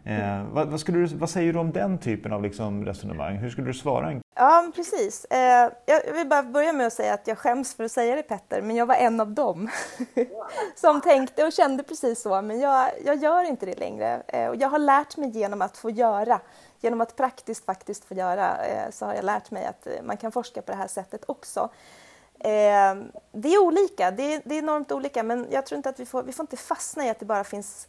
Eh, 0.04 0.44
vad, 0.52 0.68
vad, 0.68 0.82
du, 0.86 1.06
vad, 1.06 1.30
säger 1.30 1.54
du 1.54 1.60
om 1.60 1.72
den 1.72 1.98
typen 1.98 2.34
av 2.34 2.44
liksom 2.44 2.86
resonemang? 2.86 3.38
Hur 3.38 3.50
skulle 3.50 3.68
du 3.68 3.74
svara? 3.74 4.22
Ja, 4.42 4.72
precis. 4.76 5.26
Eh, 5.26 5.72
jag 5.86 6.14
vill 6.14 6.28
bara 6.28 6.44
börja 6.44 6.74
med 6.74 6.88
att 6.88 6.94
säga 6.94 7.14
att 7.14 7.28
jag 7.28 7.38
skäms 7.38 7.74
för 7.74 7.84
att 7.84 7.92
säga 7.92 8.16
det 8.16 8.24
Petter, 8.24 8.62
men 8.62 8.76
jag 8.76 8.86
var 8.86 8.96
en 8.96 9.20
av 9.20 9.32
dem 9.32 9.70
som 10.76 11.02
tänkte 11.02 11.46
och 11.46 11.54
kände 11.54 11.84
precis 11.84 12.22
så, 12.22 12.42
men 12.42 12.60
jag, 12.60 12.90
jag 13.06 13.16
gör 13.16 13.44
inte 13.44 13.66
det 13.66 13.80
längre. 13.80 14.22
Eh, 14.28 14.48
och 14.48 14.56
jag 14.56 14.70
har 14.70 14.80
lärt 14.80 15.18
mig 15.18 15.30
genom 15.30 15.62
att 15.62 15.78
få 15.78 15.90
göra, 15.90 16.40
genom 16.80 17.02
att 17.02 17.16
praktiskt 17.16 17.66
faktiskt 17.66 18.06
få 18.06 18.14
göra, 18.14 18.66
eh, 18.66 18.92
så 18.92 19.06
har 19.06 19.14
jag 19.14 19.26
lärt 19.26 19.52
mig 19.52 19.66
att 19.66 19.88
man 20.04 20.18
kan 20.18 20.32
forska 20.32 20.62
på 20.62 20.72
det 20.72 20.78
här 20.78 20.88
sättet 20.88 21.24
också. 21.26 21.70
Det 23.32 23.54
är 23.54 23.64
olika, 23.64 24.12
det 24.12 24.34
är, 24.34 24.42
det 24.46 24.56
är 24.56 24.60
enormt 24.60 24.92
olika, 24.92 25.24
men 25.24 25.48
jag 25.52 25.66
tror 25.66 25.78
inte 25.78 25.90
att 25.90 26.00
vi 26.00 26.06
får, 26.06 26.24
vi 26.24 26.32
får 26.32 26.44
inte 26.44 26.58
fastna 26.58 27.06
i 27.06 27.10
att 27.10 27.20
det 27.20 27.26
bara 27.26 27.44
finns 27.44 27.88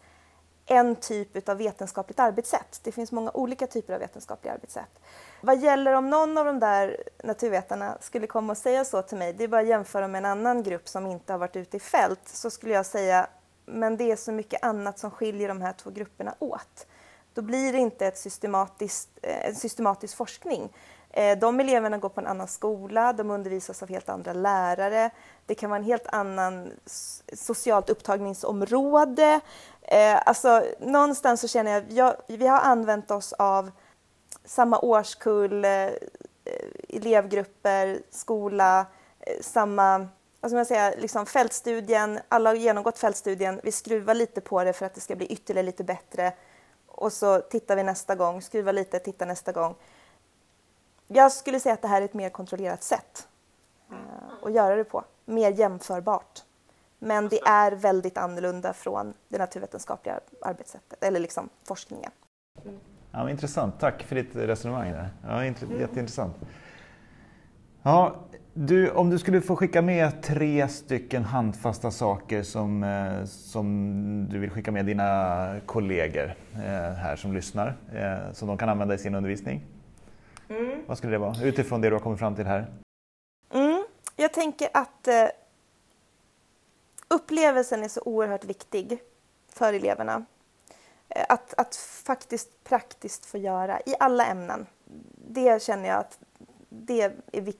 en 0.70 0.96
typ 0.96 1.48
av 1.48 1.56
vetenskapligt 1.56 2.20
arbetssätt. 2.20 2.80
Det 2.82 2.92
finns 2.92 3.12
många 3.12 3.30
olika 3.30 3.66
typer 3.66 3.94
av 3.94 4.00
vetenskapliga 4.00 4.54
arbetssätt. 4.54 5.00
Vad 5.40 5.58
gäller 5.58 5.92
om 5.92 6.10
någon 6.10 6.38
av 6.38 6.44
de 6.44 6.60
där 6.60 6.96
naturvetarna 7.24 7.98
skulle 8.00 8.26
komma 8.26 8.52
och 8.52 8.56
säga 8.56 8.84
så 8.84 9.02
till 9.02 9.18
mig, 9.18 9.32
det 9.32 9.44
är 9.44 9.48
bara 9.48 9.60
att 9.60 9.66
jämföra 9.66 10.08
med 10.08 10.18
en 10.18 10.24
annan 10.24 10.62
grupp 10.62 10.88
som 10.88 11.06
inte 11.06 11.32
har 11.32 11.38
varit 11.38 11.56
ute 11.56 11.76
i 11.76 11.80
fält, 11.80 12.20
så 12.24 12.50
skulle 12.50 12.74
jag 12.74 12.86
säga, 12.86 13.26
men 13.66 13.96
det 13.96 14.10
är 14.10 14.16
så 14.16 14.32
mycket 14.32 14.64
annat 14.64 14.98
som 14.98 15.10
skiljer 15.10 15.48
de 15.48 15.60
här 15.60 15.72
två 15.72 15.90
grupperna 15.90 16.34
åt. 16.38 16.86
Då 17.34 17.42
blir 17.42 17.72
det 17.72 17.78
inte 17.78 18.06
ett 18.06 18.18
systematiskt, 18.18 19.08
eh, 19.22 19.46
en 19.46 19.54
systematisk 19.54 20.16
forskning. 20.16 20.72
Eh, 21.12 21.38
de 21.38 21.60
eleverna 21.60 21.98
går 21.98 22.08
på 22.08 22.20
en 22.20 22.26
annan 22.26 22.48
skola, 22.48 23.12
de 23.12 23.30
undervisas 23.30 23.82
av 23.82 23.88
helt 23.88 24.08
andra 24.08 24.32
lärare. 24.32 25.10
Det 25.46 25.54
kan 25.54 25.70
vara 25.70 25.78
en 25.78 25.84
helt 25.84 26.06
annan 26.06 26.70
socialt 27.32 27.90
upptagningsområde. 27.90 29.40
Eh, 29.90 30.22
alltså, 30.26 30.64
någonstans 30.78 31.40
så 31.40 31.48
känner 31.48 31.72
jag, 31.72 31.84
jag 31.88 32.16
vi 32.26 32.46
har 32.46 32.60
använt 32.60 33.10
oss 33.10 33.32
av 33.32 33.70
samma 34.44 34.78
årskull, 34.78 35.64
eh, 35.64 35.90
elevgrupper, 36.88 38.02
skola, 38.10 38.86
samma 39.40 40.08
vad 40.40 40.50
ska 40.50 40.56
man 40.56 40.66
säga, 40.66 40.94
liksom 40.98 41.26
fältstudien, 41.26 42.20
alla 42.28 42.50
har 42.50 42.54
genomgått 42.54 42.98
fältstudien, 42.98 43.60
vi 43.62 43.72
skruvar 43.72 44.14
lite 44.14 44.40
på 44.40 44.64
det 44.64 44.72
för 44.72 44.86
att 44.86 44.94
det 44.94 45.00
ska 45.00 45.16
bli 45.16 45.26
ytterligare 45.26 45.66
lite 45.66 45.84
bättre. 45.84 46.32
Och 46.86 47.12
så 47.12 47.40
tittar 47.40 47.76
vi 47.76 47.82
nästa 47.82 48.14
gång, 48.14 48.42
skruvar 48.42 48.72
lite, 48.72 48.98
tittar 48.98 49.26
nästa 49.26 49.52
gång. 49.52 49.74
Jag 51.06 51.32
skulle 51.32 51.60
säga 51.60 51.72
att 51.72 51.82
det 51.82 51.88
här 51.88 52.00
är 52.00 52.04
ett 52.04 52.14
mer 52.14 52.30
kontrollerat 52.30 52.82
sätt 52.82 53.28
uh, 53.90 53.96
att 54.42 54.52
göra 54.52 54.76
det 54.76 54.84
på, 54.84 55.04
mer 55.24 55.52
jämförbart. 55.52 56.42
Men 57.02 57.28
det 57.28 57.40
är 57.40 57.72
väldigt 57.72 58.18
annorlunda 58.18 58.72
från 58.72 59.14
det 59.28 59.38
naturvetenskapliga 59.38 60.20
arbetssättet, 60.42 61.04
eller 61.04 61.20
liksom 61.20 61.48
forskningen. 61.64 62.10
Ja, 63.10 63.30
intressant, 63.30 63.80
tack 63.80 64.02
för 64.02 64.16
ditt 64.16 64.36
resonemang 64.36 64.92
där. 64.92 65.08
Ja, 65.26 65.44
jätteintressant. 65.44 66.36
Ja, 67.82 68.16
du, 68.54 68.90
om 68.90 69.10
du 69.10 69.18
skulle 69.18 69.40
få 69.40 69.56
skicka 69.56 69.82
med 69.82 70.22
tre 70.22 70.68
stycken 70.68 71.24
handfasta 71.24 71.90
saker 71.90 72.42
som, 72.42 72.82
eh, 72.82 73.24
som 73.24 74.26
du 74.30 74.38
vill 74.38 74.50
skicka 74.50 74.72
med 74.72 74.86
dina 74.86 75.60
kollegor 75.66 76.34
eh, 76.54 76.92
här 76.92 77.16
som 77.16 77.32
lyssnar, 77.32 77.76
eh, 77.94 78.32
som 78.32 78.48
de 78.48 78.58
kan 78.58 78.68
använda 78.68 78.94
i 78.94 78.98
sin 78.98 79.14
undervisning. 79.14 79.62
Mm. 80.48 80.82
Vad 80.86 80.98
skulle 80.98 81.12
det 81.12 81.18
vara, 81.18 81.42
utifrån 81.42 81.80
det 81.80 81.88
du 81.88 81.94
har 81.94 82.00
kommit 82.00 82.18
fram 82.18 82.34
till 82.34 82.46
här? 82.46 82.66
Mm. 83.54 83.84
Jag 84.16 84.32
tänker 84.32 84.68
att 84.74 85.08
upplevelsen 87.10 87.84
är 87.84 87.88
så 87.88 88.00
oerhört 88.04 88.44
viktig 88.44 89.02
för 89.48 89.72
eleverna. 89.72 90.24
Eh, 91.08 91.24
att, 91.28 91.54
att 91.54 91.76
faktiskt 91.76 92.64
praktiskt 92.64 93.26
få 93.26 93.38
göra 93.38 93.80
i 93.86 93.94
alla 94.00 94.26
ämnen. 94.26 94.66
Det 95.28 95.62
känner 95.62 95.88
jag 95.88 95.98
att 95.98 96.18
det 96.68 97.00
är 97.00 97.12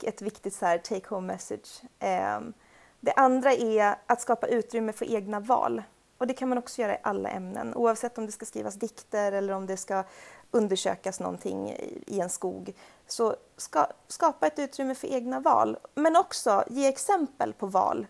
ett 0.02 0.22
viktigt 0.22 0.54
så 0.54 0.66
här, 0.66 0.78
take 0.78 1.08
home 1.08 1.32
message. 1.32 1.82
Ehm, 1.98 2.52
det 3.00 3.12
andra 3.12 3.52
är 3.52 3.94
att 4.06 4.20
skapa 4.20 4.46
utrymme 4.46 4.92
för 4.92 5.14
egna 5.14 5.40
val. 5.40 5.82
Och 6.18 6.26
det 6.26 6.34
kan 6.34 6.48
man 6.48 6.58
också 6.58 6.82
göra 6.82 6.94
i 6.94 6.98
alla 7.02 7.28
ämnen, 7.28 7.74
oavsett 7.74 8.18
om 8.18 8.26
det 8.26 8.32
ska 8.32 8.46
skrivas 8.46 8.74
dikter 8.74 9.32
eller 9.32 9.52
om 9.52 9.66
det 9.66 9.76
ska 9.76 10.04
undersökas 10.50 11.20
någonting 11.20 11.70
i 12.06 12.20
en 12.20 12.30
skog. 12.30 12.74
Så 13.06 13.36
ska, 13.56 13.86
skapa 14.08 14.46
ett 14.46 14.58
utrymme 14.58 14.94
för 14.94 15.06
egna 15.06 15.40
val, 15.40 15.78
men 15.94 16.16
också 16.16 16.64
ge 16.68 16.86
exempel 16.86 17.52
på 17.52 17.66
val 17.66 18.06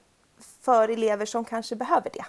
för 0.60 0.88
elever 0.88 1.26
som 1.26 1.44
kanske 1.44 1.76
behöver 1.76 2.10
det. 2.10 2.24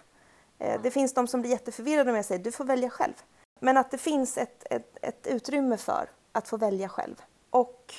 Eh, 0.66 0.82
det 0.82 0.92
finns 0.92 1.14
de 1.14 1.28
som 1.28 1.42
blir 1.42 1.52
jätteförvirrade 1.52 2.10
om 2.10 2.16
jag 2.16 2.26
säger 2.26 2.44
du 2.44 2.52
får 2.52 2.66
välja 2.66 2.90
själv. 2.90 3.14
Men 3.60 3.78
att 3.78 3.92
det 3.92 3.98
finns 3.98 4.38
ett, 4.38 4.64
ett, 4.70 4.98
ett 5.02 5.28
utrymme 5.28 5.78
för 5.78 6.10
att 6.32 6.48
få 6.48 6.58
välja 6.58 6.90
själv. 6.90 7.16
Och 7.50 7.94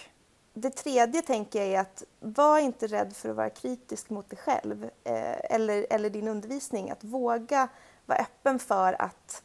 det 0.55 0.71
tredje 0.71 1.23
tänker 1.23 1.59
jag 1.59 1.69
är 1.69 1.81
att 1.81 2.05
var 2.21 2.59
inte 2.59 2.87
rädd 2.87 3.17
för 3.17 3.29
att 3.29 3.37
vara 3.37 3.51
kritisk 3.51 4.11
mot 4.11 4.31
dig 4.31 4.39
själv 4.39 4.85
eh, 5.05 5.55
eller, 5.55 5.87
eller 5.91 6.11
din 6.11 6.29
undervisning. 6.29 6.91
Att 6.91 7.05
våga 7.05 7.69
vara 8.07 8.19
öppen 8.19 8.59
för 8.59 9.03
att 9.03 9.43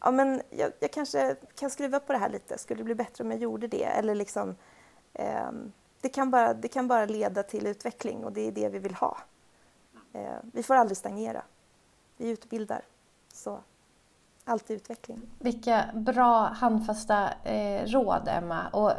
ja, 0.00 0.10
men 0.10 0.42
jag, 0.50 0.72
jag, 0.80 0.90
kanske 0.90 1.36
kan 1.54 1.70
skruva 1.70 2.00
på 2.00 2.12
det 2.12 2.18
här 2.18 2.28
lite, 2.28 2.58
skulle 2.58 2.80
det 2.80 2.84
bli 2.84 2.94
bättre 2.94 3.24
om 3.24 3.30
jag 3.30 3.40
gjorde 3.40 3.68
det? 3.68 3.84
Eller 3.84 4.14
liksom, 4.14 4.56
eh, 5.12 5.50
det, 6.00 6.08
kan 6.08 6.30
bara, 6.30 6.54
det 6.54 6.68
kan 6.68 6.88
bara 6.88 7.06
leda 7.06 7.42
till 7.42 7.66
utveckling 7.66 8.24
och 8.24 8.32
det 8.32 8.48
är 8.48 8.52
det 8.52 8.68
vi 8.68 8.78
vill 8.78 8.94
ha. 8.94 9.18
Eh, 10.16 10.36
vi 10.52 10.62
får 10.62 10.74
aldrig 10.74 10.96
stagnera. 10.96 11.42
Vi 12.16 12.30
utbildar. 12.30 12.82
Så 13.32 13.60
alltid 14.44 14.76
utveckling. 14.76 15.20
Vilka 15.38 15.84
bra 15.94 16.46
handfasta 16.46 17.28
eh, 17.44 17.84
råd, 17.86 18.28
Emma. 18.28 18.68
Och 18.72 18.92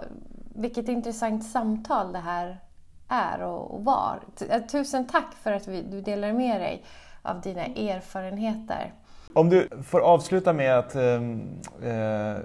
vilket 0.55 0.87
intressant 0.87 1.45
samtal 1.45 2.11
det 2.13 2.19
här 2.19 2.59
är 3.07 3.41
och, 3.41 3.75
och 3.75 3.85
var. 3.85 4.19
Eh, 4.49 4.61
tusen 4.61 5.07
tack 5.07 5.33
för 5.43 5.51
att 5.51 5.67
vi, 5.67 5.81
du 5.81 6.01
delar 6.01 6.33
med 6.33 6.61
dig 6.61 6.83
av 7.21 7.41
dina 7.41 7.65
erfarenheter. 7.65 8.93
Om 9.33 9.49
du 9.49 9.69
får 9.83 9.99
avsluta 9.99 10.53
med 10.53 10.79
att 10.79 10.95
ehm, 10.95 11.49
eh, 11.83 12.37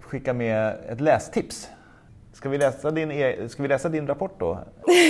skicka 0.00 0.32
med 0.32 0.74
ett 0.88 1.00
lästips. 1.00 1.70
Ska 2.38 2.48
vi, 2.48 2.58
läsa 2.58 2.90
din, 2.90 3.10
e, 3.10 3.48
ska 3.48 3.62
vi 3.62 3.68
läsa 3.68 3.88
din 3.88 4.06
rapport 4.06 4.40
då? 4.40 4.58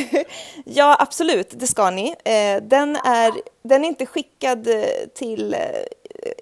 ja, 0.64 0.97
absolut, 1.01 1.51
det 1.51 1.67
ska 1.67 1.91
ni. 1.91 2.09
Eh, 2.25 2.62
den, 2.62 2.97
är, 2.97 3.33
den 3.62 3.85
är 3.85 3.88
inte 3.88 4.07
skickad 4.07 4.69
eh, 4.69 4.85
till 5.14 5.55
eh, 5.55 5.61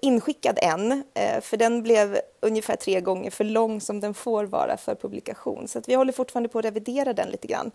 inskickad 0.03 0.59
än, 0.63 1.05
för 1.41 1.57
den 1.57 1.83
blev 1.83 2.19
ungefär 2.41 2.77
tre 2.77 3.01
gånger 3.01 3.31
för 3.31 3.45
lång 3.45 3.81
som 3.81 4.01
den 4.01 4.15
får 4.15 4.45
vara 4.45 4.77
för 4.77 4.95
publikation. 4.95 5.69
Så 5.69 5.81
vi 5.87 5.95
håller 5.95 6.13
fortfarande 6.13 6.49
på 6.49 6.59
att 6.59 6.65
revidera 6.65 7.13
den 7.13 7.29
lite 7.29 7.47
grann. 7.47 7.71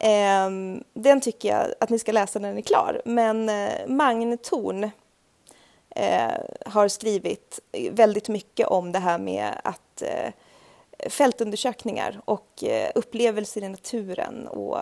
Ehm, 0.00 0.84
den 0.94 1.20
tycker 1.20 1.48
jag 1.48 1.66
att 1.80 1.90
ni 1.90 1.98
ska 1.98 2.12
läsa 2.12 2.38
när 2.38 2.48
den 2.48 2.58
är 2.58 2.62
klar. 2.62 3.02
Men 3.04 3.48
eh, 3.48 3.86
Magne 3.86 4.38
har 6.66 6.88
skrivit 6.88 7.60
väldigt 7.90 8.28
mycket 8.28 8.66
om 8.66 8.92
det 8.92 8.98
här 8.98 9.18
med 9.18 9.60
att 9.64 10.02
fältundersökningar 11.08 12.20
och 12.24 12.64
upplevelser 12.94 13.62
i 13.64 13.68
naturen 13.68 14.48
och 14.48 14.78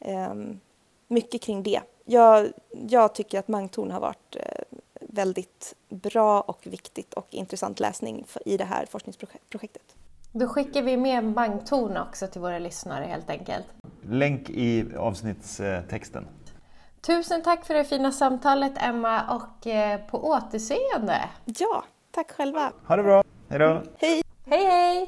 ehm, 0.00 0.60
mycket 1.08 1.42
kring 1.42 1.62
det. 1.62 1.80
Jag, 2.04 2.46
jag 2.88 3.14
tycker 3.14 3.38
att 3.38 3.48
Magne 3.48 3.92
har 3.92 4.00
varit 4.00 4.36
väldigt 5.00 5.74
bra 5.88 6.40
och 6.40 6.66
viktigt 6.66 7.14
och 7.14 7.26
intressant 7.30 7.80
läsning 7.80 8.24
i 8.44 8.56
det 8.56 8.64
här 8.64 8.86
forskningsprojektet. 8.86 9.94
Då 10.32 10.48
skickar 10.48 10.82
vi 10.82 10.96
med 10.96 11.24
Mangtorn 11.24 11.96
också 11.96 12.26
till 12.26 12.40
våra 12.40 12.58
lyssnare 12.58 13.04
helt 13.04 13.30
enkelt. 13.30 13.66
Länk 14.02 14.50
i 14.50 14.96
avsnittstexten. 14.96 16.26
Tusen 17.00 17.42
tack 17.42 17.66
för 17.66 17.74
det 17.74 17.84
fina 17.84 18.12
samtalet 18.12 18.72
Emma 18.76 19.36
och 19.36 19.66
eh, 19.66 20.00
på 20.00 20.28
återseende. 20.28 21.28
Ja, 21.44 21.84
tack 22.10 22.30
själva. 22.30 22.72
Ha 22.86 22.96
det 22.96 23.02
bra. 23.02 23.24
Hej 23.48 23.58
då. 23.58 23.82
Hej. 23.98 24.22
Hej 24.46 24.64
hej. 24.64 25.06